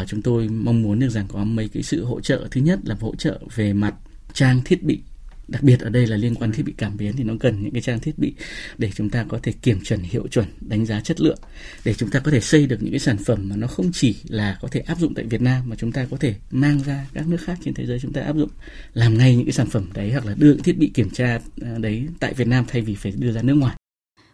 uh, 0.00 0.08
chúng 0.08 0.22
tôi 0.22 0.48
mong 0.48 0.82
muốn 0.82 0.98
được 0.98 1.08
rằng 1.08 1.26
có 1.28 1.44
mấy 1.44 1.68
cái 1.68 1.82
sự 1.82 2.04
hỗ 2.04 2.20
trợ. 2.20 2.48
Thứ 2.50 2.60
nhất 2.60 2.78
là 2.84 2.96
hỗ 3.00 3.14
trợ 3.14 3.40
về 3.54 3.72
mặt 3.72 3.94
trang 4.32 4.60
thiết 4.64 4.82
bị 4.82 5.00
đặc 5.48 5.62
biệt 5.62 5.80
ở 5.80 5.90
đây 5.90 6.06
là 6.06 6.16
liên 6.16 6.34
quan 6.34 6.52
thiết 6.52 6.62
bị 6.62 6.74
cảm 6.76 6.96
biến 6.96 7.16
thì 7.16 7.24
nó 7.24 7.34
cần 7.40 7.62
những 7.62 7.72
cái 7.72 7.82
trang 7.82 8.00
thiết 8.00 8.18
bị 8.18 8.34
để 8.78 8.90
chúng 8.94 9.10
ta 9.10 9.24
có 9.28 9.38
thể 9.42 9.52
kiểm 9.62 9.80
chuẩn 9.84 10.00
hiệu 10.00 10.28
chuẩn, 10.28 10.46
đánh 10.60 10.86
giá 10.86 11.00
chất 11.00 11.20
lượng, 11.20 11.38
để 11.84 11.94
chúng 11.94 12.10
ta 12.10 12.20
có 12.20 12.30
thể 12.30 12.40
xây 12.40 12.66
được 12.66 12.82
những 12.82 12.92
cái 12.92 13.00
sản 13.00 13.16
phẩm 13.16 13.48
mà 13.48 13.56
nó 13.56 13.66
không 13.66 13.92
chỉ 13.92 14.16
là 14.28 14.58
có 14.60 14.68
thể 14.68 14.80
áp 14.80 14.98
dụng 14.98 15.14
tại 15.14 15.24
Việt 15.24 15.42
Nam 15.42 15.62
mà 15.66 15.76
chúng 15.76 15.92
ta 15.92 16.06
có 16.10 16.16
thể 16.16 16.34
mang 16.50 16.82
ra 16.82 17.06
các 17.14 17.28
nước 17.28 17.40
khác 17.40 17.58
trên 17.64 17.74
thế 17.74 17.86
giới 17.86 17.98
chúng 17.98 18.12
ta 18.12 18.20
áp 18.20 18.36
dụng, 18.36 18.50
làm 18.94 19.18
ngay 19.18 19.36
những 19.36 19.46
cái 19.46 19.52
sản 19.52 19.66
phẩm 19.66 19.88
đấy 19.94 20.12
hoặc 20.12 20.26
là 20.26 20.34
đưa 20.38 20.56
thiết 20.56 20.78
bị 20.78 20.90
kiểm 20.94 21.10
tra 21.10 21.38
à, 21.62 21.78
đấy 21.78 22.06
tại 22.20 22.34
Việt 22.34 22.48
Nam 22.48 22.64
thay 22.68 22.82
vì 22.82 22.94
phải 22.94 23.12
đưa 23.16 23.32
ra 23.32 23.42
nước 23.42 23.54
ngoài. 23.54 23.76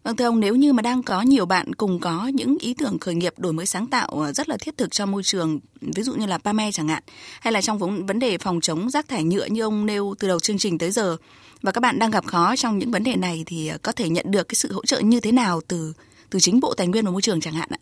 Vâng 0.05 0.17
thưa 0.17 0.25
ông, 0.25 0.41
nếu 0.41 0.55
như 0.55 0.73
mà 0.73 0.83
đang 0.83 1.03
có 1.03 1.23
nhiều 1.23 1.47
bạn 1.47 1.75
cùng 1.75 1.99
có 2.01 2.31
những 2.35 2.57
ý 2.61 2.75
tưởng 2.79 2.99
khởi 3.01 3.15
nghiệp 3.15 3.33
đổi 3.39 3.53
mới 3.53 3.67
sáng 3.67 3.87
tạo 3.87 4.09
ờ, 4.09 4.33
rất 4.33 4.49
là 4.49 4.57
thiết 4.61 4.77
thực 4.77 4.91
cho 4.91 5.07
môi 5.07 5.23
trường, 5.23 5.61
ví 5.81 6.03
dụ 6.03 6.15
như 6.15 6.27
là 6.27 6.39
PAME 6.39 6.71
chẳng 6.73 6.89
hạn, 6.89 7.03
hay 7.41 7.53
là 7.53 7.61
trong 7.61 7.79
vấn 8.07 8.19
đề 8.19 8.39
phòng 8.39 8.61
chống 8.61 8.91
rác 8.91 9.09
thải 9.09 9.25
nhựa 9.25 9.45
như 9.45 9.63
ông 9.63 9.87
nêu 9.87 10.15
từ 10.19 10.29
đầu 10.29 10.41
chương 10.41 10.59
trình 10.59 10.79
tới 10.79 10.91
giờ, 10.91 11.17
và 11.63 11.73
các 11.73 11.81
bạn 11.81 11.99
đang 11.99 12.11
gặp 12.11 12.25
khó 12.25 12.57
trong 12.57 12.79
những 12.79 12.91
vấn 12.91 13.05
đề 13.05 13.17
này 13.17 13.43
thì 13.47 13.69
ờ, 13.69 13.79
có 13.83 13.93
thể 13.93 14.09
nhận 14.09 14.27
được 14.31 14.49
cái 14.49 14.55
sự 14.55 14.73
hỗ 14.73 14.85
trợ 14.85 15.01
như 15.01 15.21
thế 15.21 15.33
nào 15.33 15.61
từ 15.69 15.93
từ 16.31 16.39
chính 16.39 16.61
Bộ 16.61 16.75
Tài 16.77 16.89
nguyên 16.89 17.05
và 17.05 17.11
Môi 17.11 17.23
trường 17.23 17.41
chẳng 17.41 17.55
hạn 17.55 17.69
ạ? 17.71 17.79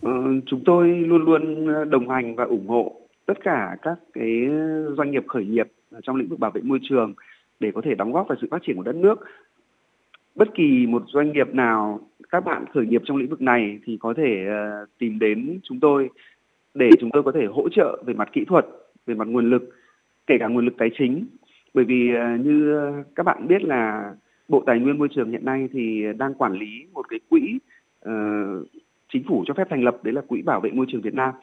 Ừ, 0.00 0.10
chúng 0.46 0.62
tôi 0.66 0.88
luôn 0.88 1.24
luôn 1.24 1.66
ờ, 1.74 1.84
đồng 1.84 2.08
hành 2.08 2.36
và 2.36 2.44
ủng 2.44 2.68
hộ 2.68 2.92
tất 3.26 3.34
cả 3.44 3.76
các 3.82 3.94
cái 4.14 4.30
doanh 4.96 5.10
nghiệp 5.10 5.22
khởi 5.28 5.44
nghiệp 5.44 5.66
trong 6.02 6.16
lĩnh 6.16 6.28
vực 6.28 6.38
bảo 6.38 6.50
vệ 6.54 6.60
môi 6.64 6.78
trường 6.88 7.14
để 7.60 7.70
có 7.74 7.80
thể 7.84 7.94
đóng 7.94 8.12
góp 8.12 8.28
vào 8.28 8.38
sự 8.40 8.48
phát 8.50 8.62
triển 8.66 8.76
của 8.76 8.82
đất 8.82 8.94
nước 8.94 9.14
bất 10.34 10.54
kỳ 10.54 10.86
một 10.86 11.02
doanh 11.06 11.32
nghiệp 11.32 11.54
nào 11.54 12.00
các 12.30 12.44
bạn 12.44 12.64
khởi 12.74 12.86
nghiệp 12.86 13.02
trong 13.04 13.16
lĩnh 13.16 13.28
vực 13.28 13.42
này 13.42 13.78
thì 13.84 13.98
có 14.00 14.14
thể 14.16 14.46
uh, 14.46 14.88
tìm 14.98 15.18
đến 15.18 15.60
chúng 15.62 15.80
tôi 15.80 16.08
để 16.74 16.90
chúng 17.00 17.10
tôi 17.10 17.22
có 17.22 17.32
thể 17.32 17.46
hỗ 17.46 17.68
trợ 17.68 18.02
về 18.06 18.14
mặt 18.14 18.28
kỹ 18.32 18.44
thuật, 18.44 18.66
về 19.06 19.14
mặt 19.14 19.28
nguồn 19.28 19.50
lực, 19.50 19.70
kể 20.26 20.36
cả 20.40 20.48
nguồn 20.48 20.64
lực 20.64 20.74
tài 20.78 20.90
chính. 20.98 21.26
Bởi 21.74 21.84
vì 21.84 22.10
uh, 22.14 22.46
như 22.46 22.80
các 23.14 23.22
bạn 23.22 23.48
biết 23.48 23.62
là 23.62 24.14
Bộ 24.48 24.62
Tài 24.66 24.78
nguyên 24.78 24.98
Môi 24.98 25.08
trường 25.08 25.30
hiện 25.30 25.44
nay 25.44 25.68
thì 25.72 26.04
đang 26.18 26.34
quản 26.34 26.52
lý 26.52 26.86
một 26.92 27.08
cái 27.08 27.20
quỹ 27.30 27.58
uh, 28.08 28.66
chính 29.12 29.22
phủ 29.28 29.44
cho 29.46 29.54
phép 29.54 29.66
thành 29.70 29.84
lập 29.84 29.96
đấy 30.02 30.14
là 30.14 30.20
quỹ 30.20 30.42
bảo 30.42 30.60
vệ 30.60 30.70
môi 30.70 30.86
trường 30.88 31.00
Việt 31.00 31.14
Nam. 31.14 31.34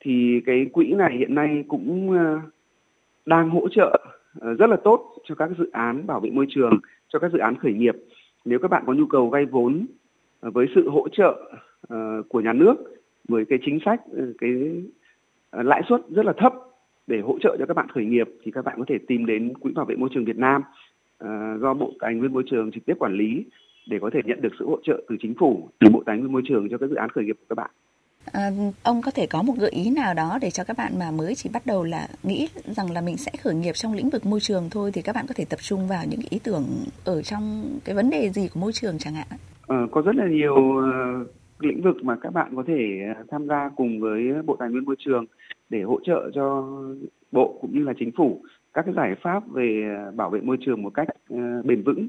Thì 0.00 0.40
cái 0.46 0.66
quỹ 0.72 0.94
này 0.94 1.16
hiện 1.18 1.34
nay 1.34 1.64
cũng 1.68 2.10
uh, 2.10 2.42
đang 3.26 3.50
hỗ 3.50 3.68
trợ 3.68 4.04
uh, 4.38 4.58
rất 4.58 4.70
là 4.70 4.76
tốt 4.84 5.12
cho 5.24 5.34
các 5.34 5.50
dự 5.58 5.70
án 5.72 6.06
bảo 6.06 6.20
vệ 6.20 6.30
môi 6.30 6.46
trường, 6.48 6.78
cho 7.08 7.18
các 7.18 7.32
dự 7.32 7.38
án 7.38 7.56
khởi 7.56 7.72
nghiệp 7.72 7.94
nếu 8.44 8.58
các 8.58 8.70
bạn 8.70 8.82
có 8.86 8.92
nhu 8.92 9.06
cầu 9.06 9.28
vay 9.28 9.44
vốn 9.44 9.86
ờ, 10.40 10.50
với 10.50 10.66
sự 10.74 10.88
hỗ 10.88 11.08
trợ 11.08 11.50
ờ, 11.88 12.22
của 12.28 12.40
nhà 12.40 12.52
nước, 12.52 12.74
với 13.28 13.44
cái 13.44 13.58
chính 13.64 13.78
sách 13.84 14.00
ờ, 14.16 14.32
cái 14.38 14.50
lãi 15.52 15.82
suất 15.88 16.00
rất 16.10 16.26
là 16.26 16.32
thấp 16.36 16.52
để 17.06 17.20
hỗ 17.20 17.38
trợ 17.42 17.56
cho 17.58 17.66
các 17.66 17.74
bạn 17.74 17.88
khởi 17.88 18.04
nghiệp, 18.04 18.28
thì 18.42 18.50
các 18.50 18.64
bạn 18.64 18.74
có 18.78 18.84
thể 18.88 18.98
tìm 19.08 19.26
đến 19.26 19.54
quỹ 19.60 19.72
bảo 19.72 19.84
vệ 19.84 19.96
môi 19.96 20.08
trường 20.12 20.24
Việt 20.24 20.36
Nam 20.36 20.62
do 21.60 21.74
Bộ 21.74 21.92
Tài 22.00 22.14
nguyên 22.14 22.32
Môi 22.32 22.42
trường 22.46 22.70
trực 22.72 22.86
tiếp 22.86 22.94
quản 22.98 23.14
lý 23.14 23.44
để 23.88 23.98
có 24.00 24.10
thể 24.12 24.20
nhận 24.24 24.40
được 24.40 24.52
sự 24.58 24.66
hỗ 24.66 24.78
trợ 24.82 25.02
từ 25.08 25.16
chính 25.20 25.34
phủ, 25.38 25.68
từ 25.78 25.90
Bộ 25.92 26.02
Tài 26.06 26.18
nguyên 26.18 26.32
Môi 26.32 26.42
trường 26.44 26.68
cho 26.70 26.78
các 26.78 26.90
dự 26.90 26.96
án 26.96 27.10
khởi 27.10 27.24
nghiệp 27.24 27.36
của 27.40 27.46
các 27.48 27.54
bạn. 27.54 27.70
À, 28.32 28.50
ông 28.82 29.02
có 29.02 29.10
thể 29.10 29.26
có 29.26 29.42
một 29.42 29.54
gợi 29.58 29.70
ý 29.70 29.90
nào 29.90 30.14
đó 30.14 30.38
để 30.42 30.50
cho 30.50 30.64
các 30.64 30.76
bạn 30.76 30.98
mà 30.98 31.10
mới 31.10 31.34
chỉ 31.34 31.50
bắt 31.52 31.66
đầu 31.66 31.84
là 31.84 32.08
nghĩ 32.22 32.48
rằng 32.66 32.90
là 32.90 33.00
mình 33.00 33.16
sẽ 33.16 33.32
khởi 33.42 33.54
nghiệp 33.54 33.72
trong 33.72 33.94
lĩnh 33.94 34.10
vực 34.10 34.26
môi 34.26 34.40
trường 34.40 34.68
thôi 34.70 34.90
thì 34.94 35.02
các 35.02 35.14
bạn 35.14 35.24
có 35.28 35.34
thể 35.36 35.44
tập 35.44 35.58
trung 35.62 35.88
vào 35.88 36.04
những 36.08 36.20
ý 36.30 36.38
tưởng 36.44 36.64
ở 37.04 37.22
trong 37.22 37.64
cái 37.84 37.94
vấn 37.94 38.10
đề 38.10 38.30
gì 38.30 38.48
của 38.54 38.60
môi 38.60 38.72
trường 38.72 38.98
chẳng 38.98 39.14
hạn? 39.14 39.26
À, 39.68 39.76
có 39.90 40.00
rất 40.00 40.16
là 40.16 40.26
nhiều 40.26 40.54
uh, 40.54 41.28
lĩnh 41.58 41.82
vực 41.82 41.96
mà 42.04 42.16
các 42.16 42.32
bạn 42.32 42.56
có 42.56 42.64
thể 42.66 43.00
tham 43.30 43.46
gia 43.46 43.70
cùng 43.76 44.00
với 44.00 44.42
Bộ 44.46 44.56
Tài 44.58 44.70
nguyên 44.70 44.84
Môi 44.84 44.96
trường 44.98 45.24
để 45.70 45.82
hỗ 45.82 45.98
trợ 46.04 46.30
cho 46.34 46.68
bộ 47.32 47.58
cũng 47.60 47.78
như 47.78 47.84
là 47.84 47.92
chính 47.98 48.10
phủ 48.16 48.42
các 48.74 48.84
cái 48.84 48.94
giải 48.94 49.14
pháp 49.22 49.42
về 49.52 49.96
bảo 50.16 50.30
vệ 50.30 50.40
môi 50.40 50.56
trường 50.60 50.82
một 50.82 50.90
cách 50.94 51.08
uh, 51.34 51.64
bền 51.64 51.82
vững 51.82 52.08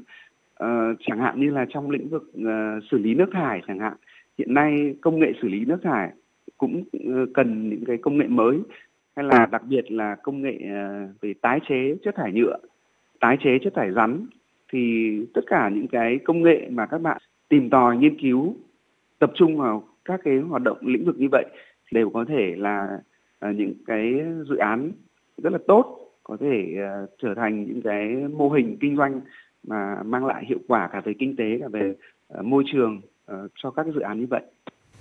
uh, 0.64 0.98
chẳng 1.08 1.20
hạn 1.20 1.40
như 1.40 1.50
là 1.50 1.66
trong 1.70 1.90
lĩnh 1.90 2.10
vực 2.10 2.24
uh, 2.38 2.84
xử 2.92 2.98
lý 2.98 3.14
nước 3.14 3.30
thải 3.34 3.62
chẳng 3.68 3.80
hạn 3.80 3.94
hiện 4.38 4.54
nay 4.54 4.96
công 5.02 5.20
nghệ 5.20 5.34
xử 5.42 5.48
lý 5.48 5.66
nước 5.66 5.80
thải 5.84 6.10
cũng 6.58 6.84
uh, 6.98 7.30
cần 7.34 7.70
những 7.70 7.86
cái 7.86 7.98
công 7.98 8.18
nghệ 8.18 8.28
mới. 8.28 8.60
Hay 9.16 9.26
là 9.26 9.46
đặc 9.46 9.64
biệt 9.70 9.92
là 9.92 10.16
công 10.16 10.42
nghệ 10.42 10.56
uh, 10.56 11.22
về 11.22 11.34
tái 11.42 11.60
chế 11.70 11.96
chất 12.04 12.16
thải 12.16 12.32
nhựa 12.32 12.58
tái 13.20 13.38
chế 13.44 13.60
chất 13.64 13.74
thải 13.76 13.92
rắn 13.92 14.26
thì 14.74 15.12
tất 15.34 15.42
cả 15.48 15.70
những 15.70 15.88
cái 15.88 16.20
công 16.24 16.42
nghệ 16.44 16.68
mà 16.70 16.86
các 16.86 17.02
bạn 17.02 17.18
tìm 17.50 17.70
tòi 17.70 17.98
nghiên 17.98 18.20
cứu 18.22 18.56
tập 19.20 19.32
trung 19.36 19.58
vào 19.58 19.84
các 20.06 20.20
cái 20.24 20.38
hoạt 20.38 20.62
động 20.62 20.78
lĩnh 20.82 21.06
vực 21.06 21.16
như 21.20 21.28
vậy 21.32 21.46
đều 21.92 22.10
có 22.10 22.26
thể 22.28 22.56
là 22.58 23.00
uh, 23.50 23.56
những 23.56 23.74
cái 23.86 24.14
dự 24.50 24.56
án 24.56 24.92
rất 25.38 25.54
là 25.54 25.60
tốt 25.68 26.12
có 26.24 26.38
thể 26.40 26.76
uh, 26.76 27.10
trở 27.22 27.34
thành 27.34 27.64
những 27.64 27.82
cái 27.82 28.16
mô 28.38 28.50
hình 28.50 28.78
kinh 28.80 28.98
doanh 28.98 29.22
mà 29.68 30.04
mang 30.06 30.26
lại 30.26 30.46
hiệu 30.46 30.60
quả 30.68 30.90
cả 30.92 31.02
về 31.02 31.14
kinh 31.20 31.36
tế 31.36 31.58
cả 31.62 31.68
về 31.68 31.94
uh, 32.40 32.46
môi 32.46 32.64
trường 32.68 33.02
uh, 33.32 33.52
cho 33.64 33.72
các 33.72 33.84
cái 33.84 33.94
dự 33.96 34.02
án 34.02 34.20
như 34.20 34.28
vậy. 34.30 34.42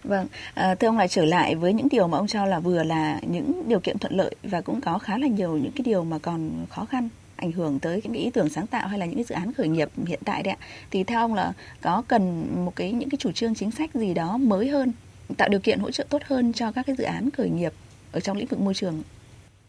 Vâng, 0.05 0.27
à, 0.55 0.75
thưa 0.75 0.89
ông 0.89 0.99
lại 0.99 1.09
trở 1.09 1.25
lại 1.25 1.55
với 1.55 1.73
những 1.73 1.89
điều 1.91 2.09
mà 2.09 2.19
ông 2.19 2.27
cho 2.27 2.47
là 2.47 2.61
vừa 2.61 2.83
là 2.83 3.21
những 3.31 3.63
điều 3.69 3.81
kiện 3.81 3.99
thuận 3.99 4.13
lợi 4.13 4.35
và 4.43 4.61
cũng 4.61 4.81
có 4.81 4.99
khá 4.99 5.19
là 5.19 5.27
nhiều 5.27 5.57
những 5.57 5.73
cái 5.77 5.83
điều 5.85 6.05
mà 6.05 6.19
còn 6.23 6.51
khó 6.71 6.85
khăn 6.85 7.09
ảnh 7.37 7.53
hưởng 7.53 7.79
tới 7.83 8.01
những 8.05 8.13
cái 8.13 8.23
ý 8.23 8.31
tưởng 8.31 8.49
sáng 8.49 8.67
tạo 8.67 8.89
hay 8.89 8.99
là 8.99 9.07
những 9.07 9.15
cái 9.15 9.25
dự 9.25 9.35
án 9.35 9.53
khởi 9.53 9.69
nghiệp 9.69 9.89
hiện 10.07 10.21
tại 10.25 10.43
đấy 10.43 10.55
ạ. 10.61 10.65
Thì 10.91 11.05
theo 11.05 11.21
ông 11.21 11.35
là 11.35 11.53
có 11.83 12.03
cần 12.09 12.47
một 12.65 12.77
cái 12.77 12.93
những 12.93 13.09
cái 13.11 13.19
chủ 13.19 13.33
trương 13.33 13.55
chính 13.55 13.71
sách 13.71 13.95
gì 13.95 14.15
đó 14.15 14.37
mới 14.37 14.69
hơn, 14.69 14.93
tạo 15.37 15.49
điều 15.49 15.61
kiện 15.61 15.79
hỗ 15.79 15.91
trợ 15.91 16.05
tốt 16.11 16.23
hơn 16.25 16.53
cho 16.53 16.73
các 16.73 16.87
cái 16.87 16.97
dự 16.97 17.05
án 17.05 17.31
khởi 17.31 17.51
nghiệp 17.51 17.73
ở 18.13 18.21
trong 18.21 18.37
lĩnh 18.37 18.47
vực 18.47 18.61
môi 18.61 18.75
trường? 18.75 19.03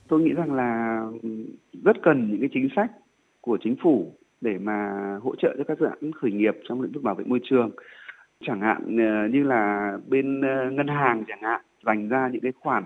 Tôi 0.08 0.22
nghĩ 0.22 0.32
rằng 0.38 0.54
là 0.54 1.02
rất 1.84 1.98
cần 2.04 2.32
những 2.32 2.40
cái 2.40 2.50
chính 2.54 2.70
sách 2.76 2.92
của 3.42 3.58
chính 3.64 3.76
phủ 3.84 4.14
để 4.42 4.58
mà 4.62 4.90
hỗ 5.22 5.36
trợ 5.36 5.56
cho 5.58 5.64
các 5.68 5.80
dự 5.80 5.86
án 5.86 6.12
khởi 6.12 6.32
nghiệp 6.32 6.54
trong 6.70 6.82
lĩnh 6.82 6.92
vực 6.92 7.04
bảo 7.04 7.16
vệ 7.16 7.24
môi 7.28 7.40
trường 7.50 7.72
chẳng 8.44 8.62
hạn 8.62 8.98
ờ, 8.98 9.28
như 9.28 9.44
là 9.44 9.92
bên 10.08 10.42
ờ, 10.42 10.72
ngân 10.72 10.88
hàng 10.88 11.24
chẳng 11.28 11.42
hạn, 11.42 11.62
dành 11.86 12.10
ra 12.10 12.30
những 12.32 12.42
cái 12.42 12.52
khoản 12.60 12.84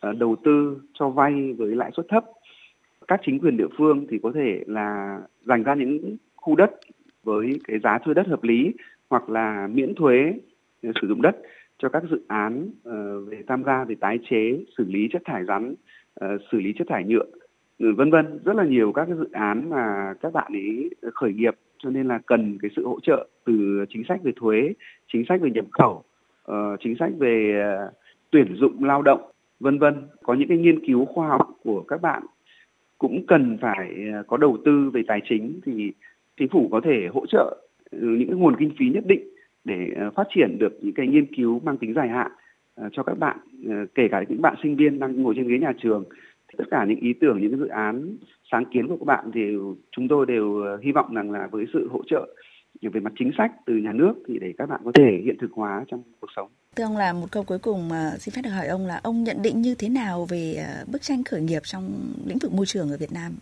ờ, 0.00 0.12
đầu 0.12 0.36
tư 0.44 0.80
cho 0.94 1.08
vay 1.08 1.52
với 1.52 1.76
lãi 1.76 1.90
suất 1.96 2.06
thấp. 2.08 2.24
Các 3.08 3.20
chính 3.24 3.38
quyền 3.38 3.56
địa 3.56 3.68
phương 3.78 4.06
thì 4.10 4.18
có 4.22 4.32
thể 4.34 4.64
là 4.66 5.20
dành 5.44 5.62
ra 5.62 5.74
những 5.74 6.16
khu 6.36 6.56
đất 6.56 6.70
với 7.24 7.60
cái 7.64 7.78
giá 7.78 7.98
thuê 7.98 8.14
đất 8.14 8.26
hợp 8.26 8.44
lý 8.44 8.72
hoặc 9.10 9.30
là 9.30 9.68
miễn 9.72 9.94
thuế 9.94 10.34
sử 10.82 11.08
dụng 11.08 11.22
đất 11.22 11.36
cho 11.78 11.88
các 11.88 12.02
dự 12.10 12.20
án 12.28 12.70
về 13.26 13.42
tham 13.46 13.64
gia 13.64 13.84
về 13.84 13.94
tái 13.94 14.18
chế, 14.30 14.64
xử 14.78 14.84
lý 14.88 15.08
chất 15.12 15.22
thải 15.24 15.44
rắn 15.44 15.74
xử 16.20 16.60
lý 16.60 16.72
chất 16.78 16.86
thải 16.88 17.04
nhựa 17.04 17.24
ừ, 17.78 17.94
vân 17.96 18.10
vân. 18.10 18.38
Rất 18.44 18.56
là 18.56 18.64
nhiều 18.64 18.92
các 18.92 19.04
cái 19.04 19.16
dự 19.16 19.28
án 19.32 19.70
mà 19.70 20.14
các 20.20 20.32
bạn 20.32 20.52
ấy 20.52 20.90
khởi 21.14 21.32
nghiệp 21.32 21.54
cho 21.82 21.90
nên 21.90 22.08
là 22.08 22.18
cần 22.26 22.58
cái 22.62 22.70
sự 22.76 22.86
hỗ 22.86 23.00
trợ 23.00 23.28
từ 23.44 23.84
chính 23.88 24.02
sách 24.08 24.22
về 24.22 24.32
thuế 24.36 24.72
chính 25.12 25.24
sách 25.28 25.40
về 25.40 25.50
nhập 25.50 25.64
khẩu 25.70 26.04
uh, 26.50 26.80
chính 26.80 26.96
sách 26.98 27.12
về 27.18 27.64
uh, 27.88 27.94
tuyển 28.30 28.54
dụng 28.56 28.84
lao 28.84 29.02
động 29.02 29.20
vân 29.60 29.78
vân. 29.78 29.94
Có 30.22 30.34
những 30.34 30.48
cái 30.48 30.58
nghiên 30.58 30.86
cứu 30.86 31.04
khoa 31.04 31.28
học 31.28 31.48
của 31.62 31.82
các 31.88 32.02
bạn 32.02 32.22
cũng 32.98 33.26
cần 33.26 33.58
phải 33.60 33.90
ờ, 34.12 34.22
có 34.26 34.36
đầu 34.36 34.58
tư 34.64 34.90
về 34.90 35.02
tài 35.06 35.20
chính 35.28 35.60
thì 35.66 35.92
chính 36.36 36.48
phủ 36.48 36.68
có 36.72 36.80
thể 36.84 37.08
hỗ 37.12 37.26
trợ 37.26 37.56
ừ, 37.90 37.98
những 38.08 38.28
cái 38.28 38.38
nguồn 38.38 38.56
kinh 38.56 38.70
phí 38.78 38.88
nhất 38.88 39.04
định 39.06 39.28
để 39.64 39.90
phát 40.16 40.26
triển 40.34 40.56
được 40.58 40.78
những 40.82 40.94
cái 40.94 41.06
nghiên 41.06 41.34
cứu 41.34 41.60
mang 41.64 41.76
tính 41.76 41.94
dài 41.94 42.08
hạn 42.08 42.30
cho 42.92 43.02
các 43.02 43.18
bạn 43.18 43.38
kể 43.94 44.08
cả 44.10 44.24
những 44.28 44.42
bạn 44.42 44.54
sinh 44.62 44.76
viên 44.76 44.98
đang 44.98 45.22
ngồi 45.22 45.34
trên 45.36 45.48
ghế 45.48 45.58
nhà 45.58 45.72
trường 45.82 46.04
tất 46.60 46.66
cả 46.70 46.84
những 46.88 47.00
ý 47.00 47.12
tưởng 47.20 47.40
những 47.40 47.58
dự 47.58 47.66
án 47.68 48.16
sáng 48.52 48.64
kiến 48.72 48.88
của 48.88 48.96
các 48.96 49.04
bạn 49.04 49.30
thì 49.34 49.40
chúng 49.96 50.08
tôi 50.08 50.26
đều 50.26 50.62
hy 50.82 50.92
vọng 50.92 51.14
rằng 51.14 51.30
là 51.30 51.48
với 51.50 51.64
sự 51.72 51.88
hỗ 51.92 52.02
trợ 52.06 52.28
về 52.82 53.00
mặt 53.00 53.12
chính 53.18 53.30
sách 53.38 53.52
từ 53.66 53.76
nhà 53.76 53.92
nước 53.92 54.14
thì 54.28 54.38
để 54.40 54.52
các 54.58 54.68
bạn 54.68 54.80
có 54.84 54.92
thể 54.94 55.20
hiện 55.24 55.36
thực 55.40 55.52
hóa 55.52 55.84
trong 55.88 56.02
cuộc 56.20 56.26
sống. 56.36 56.48
Thưa 56.76 56.84
ông 56.84 56.96
là 56.96 57.12
một 57.12 57.26
câu 57.32 57.44
cuối 57.44 57.58
cùng 57.58 57.88
mà 57.88 58.10
xin 58.18 58.34
phép 58.34 58.42
được 58.44 58.50
hỏi 58.50 58.66
ông 58.66 58.86
là 58.86 59.00
ông 59.02 59.24
nhận 59.24 59.36
định 59.42 59.62
như 59.62 59.74
thế 59.78 59.88
nào 59.88 60.26
về 60.28 60.66
bức 60.92 61.02
tranh 61.02 61.24
khởi 61.24 61.40
nghiệp 61.40 61.62
trong 61.64 61.84
lĩnh 62.26 62.38
vực 62.38 62.52
môi 62.52 62.66
trường 62.66 62.90
ở 62.90 62.96
Việt 63.00 63.12
Nam 63.12 63.32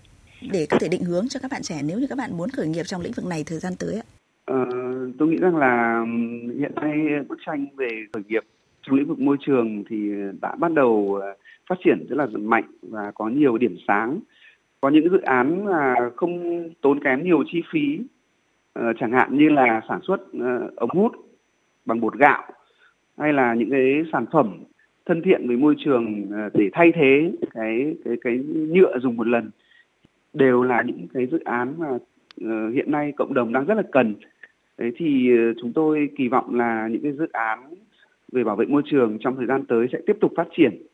để 0.53 0.67
có 0.71 0.77
thể 0.81 0.89
định 0.89 1.05
hướng 1.05 1.29
cho 1.29 1.41
các 1.43 1.51
bạn 1.51 1.63
trẻ 1.63 1.81
nếu 1.85 1.99
như 1.99 2.07
các 2.07 2.19
bạn 2.19 2.31
muốn 2.37 2.49
khởi 2.51 2.69
nghiệp 2.69 2.85
trong 2.85 3.03
lĩnh 3.03 3.13
vực 3.13 3.27
này 3.27 3.45
thời 3.47 3.59
gian 3.59 3.73
tới 3.79 3.95
ạ? 3.95 4.05
Ờ, 4.45 4.65
tôi 5.19 5.29
nghĩ 5.29 5.37
rằng 5.41 5.57
là 5.57 6.05
hiện 6.59 6.73
nay 6.75 6.95
bức 7.29 7.39
tranh 7.47 7.67
về 7.77 7.89
khởi 8.13 8.23
nghiệp 8.29 8.43
trong 8.83 8.97
lĩnh 8.97 9.09
vực 9.09 9.19
môi 9.19 9.37
trường 9.47 9.85
thì 9.91 9.97
đã 10.41 10.55
bắt 10.59 10.73
đầu 10.73 11.21
phát 11.69 11.79
triển 11.85 12.07
rất 12.09 12.17
là 12.17 12.27
mạnh 12.27 12.65
và 12.83 13.13
có 13.15 13.29
nhiều 13.29 13.59
điểm 13.59 13.77
sáng. 13.89 14.21
Có 14.81 14.89
những 14.89 15.11
dự 15.11 15.21
án 15.21 15.65
mà 15.65 15.95
không 16.17 16.63
tốn 16.81 17.05
kém 17.05 17.25
nhiều 17.25 17.45
chi 17.47 17.63
phí 17.73 17.99
ờ, 18.73 18.93
chẳng 19.01 19.13
hạn 19.13 19.39
như 19.39 19.49
là 19.49 19.81
sản 19.89 20.01
xuất 20.03 20.21
ờ, 20.41 20.71
ống 20.77 20.91
hút 20.91 21.13
bằng 21.87 22.01
bột 22.01 22.15
gạo 22.19 22.43
hay 23.19 23.33
là 23.33 23.55
những 23.55 23.71
cái 23.71 24.03
sản 24.13 24.27
phẩm 24.33 24.65
thân 25.07 25.23
thiện 25.23 25.49
với 25.49 25.57
môi 25.57 25.75
trường 25.79 26.27
ờ, 26.33 26.51
để 26.55 26.71
thay 26.73 26.93
thế 26.95 27.33
cái 27.55 27.95
cái 28.05 28.17
cái 28.21 28.39
nhựa 28.49 28.99
dùng 28.99 29.17
một 29.17 29.27
lần 29.27 29.51
đều 30.33 30.63
là 30.63 30.83
những 30.83 31.07
cái 31.15 31.27
dự 31.27 31.39
án 31.45 31.75
mà 31.79 31.89
hiện 32.75 32.91
nay 32.91 33.13
cộng 33.17 33.35
đồng 33.35 33.53
đang 33.53 33.65
rất 33.65 33.75
là 33.75 33.83
cần. 33.93 34.15
Thế 34.79 34.91
thì 34.97 35.31
chúng 35.61 35.73
tôi 35.73 36.09
kỳ 36.17 36.29
vọng 36.29 36.55
là 36.55 36.89
những 36.89 37.03
cái 37.03 37.13
dự 37.13 37.27
án 37.33 37.75
về 38.33 38.45
bảo 38.45 38.57
vệ 38.57 38.67
môi 38.67 38.83
trường 38.85 39.19
trong 39.21 39.37
thời 39.37 39.47
gian 39.47 39.65
tới 39.67 39.87
sẽ 39.93 39.99
tiếp 40.07 40.17
tục 40.21 40.33
phát 40.37 40.49
triển 40.57 40.87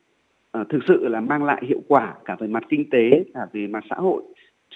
uh, 0.61 0.67
thực 0.71 0.79
sự 0.89 1.09
là 1.09 1.21
mang 1.21 1.45
lại 1.45 1.63
hiệu 1.69 1.81
quả 1.89 2.15
cả 2.25 2.37
về 2.41 2.47
mặt 2.47 2.63
kinh 2.71 2.91
tế 2.91 3.25
cả 3.35 3.41
về 3.53 3.67
mặt 3.67 3.85
xã 3.91 3.97
hội 3.97 4.23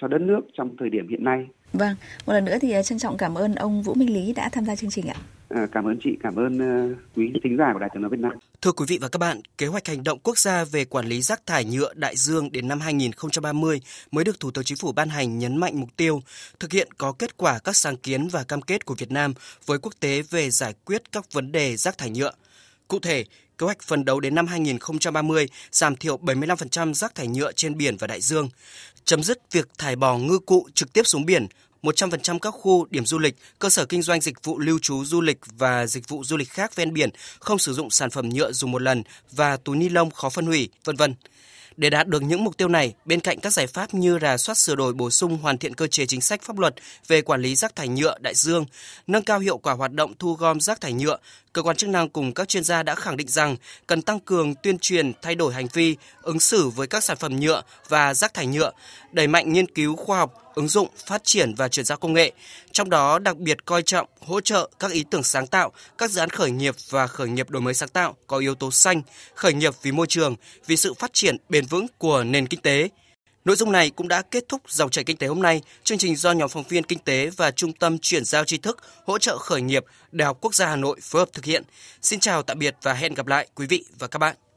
cho 0.01 0.07
đất 0.07 0.21
nước 0.21 0.41
trong 0.57 0.75
thời 0.79 0.89
điểm 0.89 1.07
hiện 1.09 1.23
nay. 1.23 1.47
Vâng, 1.73 1.95
một 2.25 2.33
lần 2.33 2.45
nữa 2.45 2.57
thì 2.61 2.73
trân 2.83 2.99
trọng 2.99 3.17
cảm 3.17 3.35
ơn 3.35 3.55
ông 3.55 3.83
Vũ 3.83 3.93
Minh 3.93 4.13
Lý 4.13 4.33
đã 4.33 4.49
tham 4.51 4.65
gia 4.65 4.75
chương 4.75 4.89
trình 4.89 5.07
ạ. 5.07 5.15
À, 5.49 5.67
cảm 5.71 5.85
ơn 5.85 5.97
chị, 6.03 6.17
cảm 6.23 6.35
ơn 6.35 6.57
uh, 6.91 6.97
quý 7.15 7.31
thính 7.43 7.57
giả 7.57 7.73
của 7.73 7.79
Đài 7.79 7.89
tiếng 7.93 8.01
nói 8.01 8.11
Việt 8.11 8.19
Nam. 8.19 8.31
Thưa 8.61 8.71
quý 8.71 8.85
vị 8.87 8.97
và 9.01 9.07
các 9.09 9.17
bạn, 9.19 9.41
kế 9.57 9.67
hoạch 9.67 9.87
hành 9.87 10.03
động 10.03 10.19
quốc 10.23 10.37
gia 10.37 10.63
về 10.63 10.85
quản 10.85 11.05
lý 11.05 11.21
rác 11.21 11.45
thải 11.45 11.65
nhựa 11.65 11.93
đại 11.93 12.15
dương 12.15 12.51
đến 12.51 12.67
năm 12.67 12.79
2030 12.79 13.81
mới 14.11 14.23
được 14.23 14.39
Thủ 14.39 14.51
tướng 14.51 14.63
Chính 14.63 14.77
phủ 14.77 14.91
ban 14.91 15.09
hành 15.09 15.39
nhấn 15.39 15.57
mạnh 15.57 15.79
mục 15.79 15.89
tiêu 15.97 16.21
thực 16.59 16.71
hiện 16.71 16.87
có 16.97 17.11
kết 17.19 17.37
quả 17.37 17.59
các 17.63 17.75
sáng 17.75 17.97
kiến 17.97 18.27
và 18.27 18.43
cam 18.43 18.61
kết 18.61 18.85
của 18.85 18.95
Việt 18.97 19.11
Nam 19.11 19.33
với 19.65 19.77
quốc 19.81 19.93
tế 19.99 20.21
về 20.29 20.49
giải 20.49 20.73
quyết 20.85 21.11
các 21.11 21.33
vấn 21.33 21.51
đề 21.51 21.75
rác 21.75 21.97
thải 21.97 22.09
nhựa. 22.09 22.31
Cụ 22.87 22.99
thể, 22.99 23.25
kế 23.59 23.65
hoạch 23.65 23.81
phấn 23.81 24.05
đấu 24.05 24.19
đến 24.19 24.35
năm 24.35 24.47
2030 24.47 25.47
giảm 25.71 25.95
thiểu 25.95 26.17
75% 26.17 26.93
rác 26.93 27.15
thải 27.15 27.27
nhựa 27.27 27.51
trên 27.51 27.77
biển 27.77 27.97
và 27.97 28.07
đại 28.07 28.21
dương, 28.21 28.49
chấm 29.05 29.23
dứt 29.23 29.51
việc 29.51 29.69
thải 29.77 29.95
bỏ 29.95 30.17
ngư 30.17 30.39
cụ 30.39 30.67
trực 30.73 30.93
tiếp 30.93 31.07
xuống 31.07 31.25
biển, 31.25 31.47
100% 31.83 32.39
các 32.39 32.51
khu, 32.51 32.87
điểm 32.89 33.05
du 33.05 33.19
lịch, 33.19 33.35
cơ 33.59 33.69
sở 33.69 33.85
kinh 33.85 34.01
doanh 34.01 34.21
dịch 34.21 34.43
vụ 34.43 34.59
lưu 34.59 34.79
trú 34.79 35.05
du 35.05 35.21
lịch 35.21 35.37
và 35.57 35.87
dịch 35.87 36.07
vụ 36.07 36.23
du 36.23 36.37
lịch 36.37 36.49
khác 36.49 36.75
ven 36.75 36.93
biển 36.93 37.09
không 37.39 37.59
sử 37.59 37.73
dụng 37.73 37.89
sản 37.89 38.09
phẩm 38.09 38.29
nhựa 38.29 38.51
dùng 38.51 38.71
một 38.71 38.81
lần 38.81 39.03
và 39.31 39.57
túi 39.57 39.77
ni 39.77 39.89
lông 39.89 40.11
khó 40.11 40.29
phân 40.29 40.45
hủy, 40.45 40.69
vân 40.83 40.95
vân. 40.95 41.15
Để 41.79 41.89
đạt 41.89 42.07
được 42.07 42.21
những 42.21 42.43
mục 42.43 42.57
tiêu 42.57 42.67
này, 42.67 42.93
bên 43.05 43.19
cạnh 43.19 43.39
các 43.39 43.53
giải 43.53 43.67
pháp 43.67 43.93
như 43.93 44.19
rà 44.21 44.37
soát 44.37 44.55
sửa 44.55 44.75
đổi 44.75 44.93
bổ 44.93 45.09
sung 45.09 45.37
hoàn 45.37 45.57
thiện 45.57 45.73
cơ 45.73 45.87
chế 45.87 46.05
chính 46.05 46.21
sách 46.21 46.41
pháp 46.41 46.59
luật 46.59 46.75
về 47.07 47.21
quản 47.21 47.41
lý 47.41 47.55
rác 47.55 47.75
thải 47.75 47.87
nhựa 47.87 48.17
đại 48.19 48.35
dương, 48.35 48.65
nâng 49.07 49.23
cao 49.23 49.39
hiệu 49.39 49.57
quả 49.57 49.73
hoạt 49.73 49.93
động 49.93 50.13
thu 50.19 50.33
gom 50.33 50.59
rác 50.59 50.81
thải 50.81 50.93
nhựa, 50.93 51.17
cơ 51.53 51.61
quan 51.61 51.75
chức 51.75 51.89
năng 51.89 52.09
cùng 52.09 52.33
các 52.33 52.47
chuyên 52.47 52.63
gia 52.63 52.83
đã 52.83 52.95
khẳng 52.95 53.17
định 53.17 53.27
rằng 53.27 53.55
cần 53.87 54.01
tăng 54.01 54.19
cường 54.19 54.55
tuyên 54.55 54.79
truyền 54.79 55.11
thay 55.21 55.35
đổi 55.35 55.53
hành 55.53 55.67
vi, 55.73 55.97
ứng 56.21 56.39
xử 56.39 56.69
với 56.69 56.87
các 56.87 57.03
sản 57.03 57.17
phẩm 57.17 57.39
nhựa 57.39 57.61
và 57.89 58.13
rác 58.13 58.33
thải 58.33 58.45
nhựa, 58.45 58.71
đẩy 59.11 59.27
mạnh 59.27 59.53
nghiên 59.53 59.67
cứu 59.67 59.95
khoa 59.95 60.17
học, 60.17 60.48
ứng 60.59 60.67
dụng, 60.67 60.87
phát 61.05 61.23
triển 61.23 61.53
và 61.55 61.67
chuyển 61.67 61.85
giao 61.85 61.97
công 61.97 62.13
nghệ, 62.13 62.31
trong 62.71 62.89
đó 62.89 63.19
đặc 63.19 63.37
biệt 63.37 63.65
coi 63.65 63.83
trọng 63.83 64.07
hỗ 64.19 64.41
trợ 64.41 64.69
các 64.79 64.91
ý 64.91 65.05
tưởng 65.11 65.23
sáng 65.23 65.47
tạo, 65.47 65.71
các 65.97 66.11
dự 66.11 66.19
án 66.19 66.29
khởi 66.29 66.51
nghiệp 66.51 66.75
và 66.89 67.07
khởi 67.07 67.27
nghiệp 67.27 67.49
đổi 67.49 67.61
mới 67.61 67.73
sáng 67.73 67.89
tạo 67.89 68.15
có 68.27 68.37
yếu 68.37 68.55
tố 68.55 68.71
xanh, 68.71 69.01
khởi 69.35 69.53
nghiệp 69.53 69.73
vì 69.81 69.91
môi 69.91 70.07
trường, 70.07 70.35
vì 70.65 70.77
sự 70.77 70.93
phát 70.93 71.13
triển 71.13 71.37
bền 71.49 71.65
vững 71.65 71.87
của 71.97 72.23
nền 72.23 72.47
kinh 72.47 72.61
tế. 72.61 72.89
Nội 73.45 73.55
dung 73.55 73.71
này 73.71 73.89
cũng 73.89 74.07
đã 74.07 74.21
kết 74.21 74.43
thúc 74.49 74.61
dòng 74.67 74.89
chảy 74.89 75.03
kinh 75.03 75.17
tế 75.17 75.27
hôm 75.27 75.41
nay. 75.41 75.61
Chương 75.83 75.97
trình 75.97 76.15
do 76.15 76.31
nhóm 76.31 76.49
phóng 76.49 76.63
viên 76.69 76.83
kinh 76.83 76.99
tế 76.99 77.29
và 77.37 77.51
Trung 77.51 77.73
tâm 77.73 77.97
chuyển 77.99 78.25
giao 78.25 78.45
tri 78.45 78.57
thức 78.57 78.77
hỗ 79.05 79.19
trợ 79.19 79.37
khởi 79.37 79.61
nghiệp 79.61 79.85
Đại 80.11 80.25
học 80.25 80.37
Quốc 80.41 80.55
gia 80.55 80.67
Hà 80.67 80.75
Nội 80.75 80.99
phối 81.01 81.21
hợp 81.21 81.29
thực 81.33 81.45
hiện. 81.45 81.63
Xin 82.01 82.19
chào 82.19 82.43
tạm 82.43 82.59
biệt 82.59 82.75
và 82.81 82.93
hẹn 82.93 83.13
gặp 83.13 83.27
lại 83.27 83.47
quý 83.55 83.67
vị 83.67 83.83
và 83.99 84.07
các 84.07 84.19
bạn. 84.19 84.35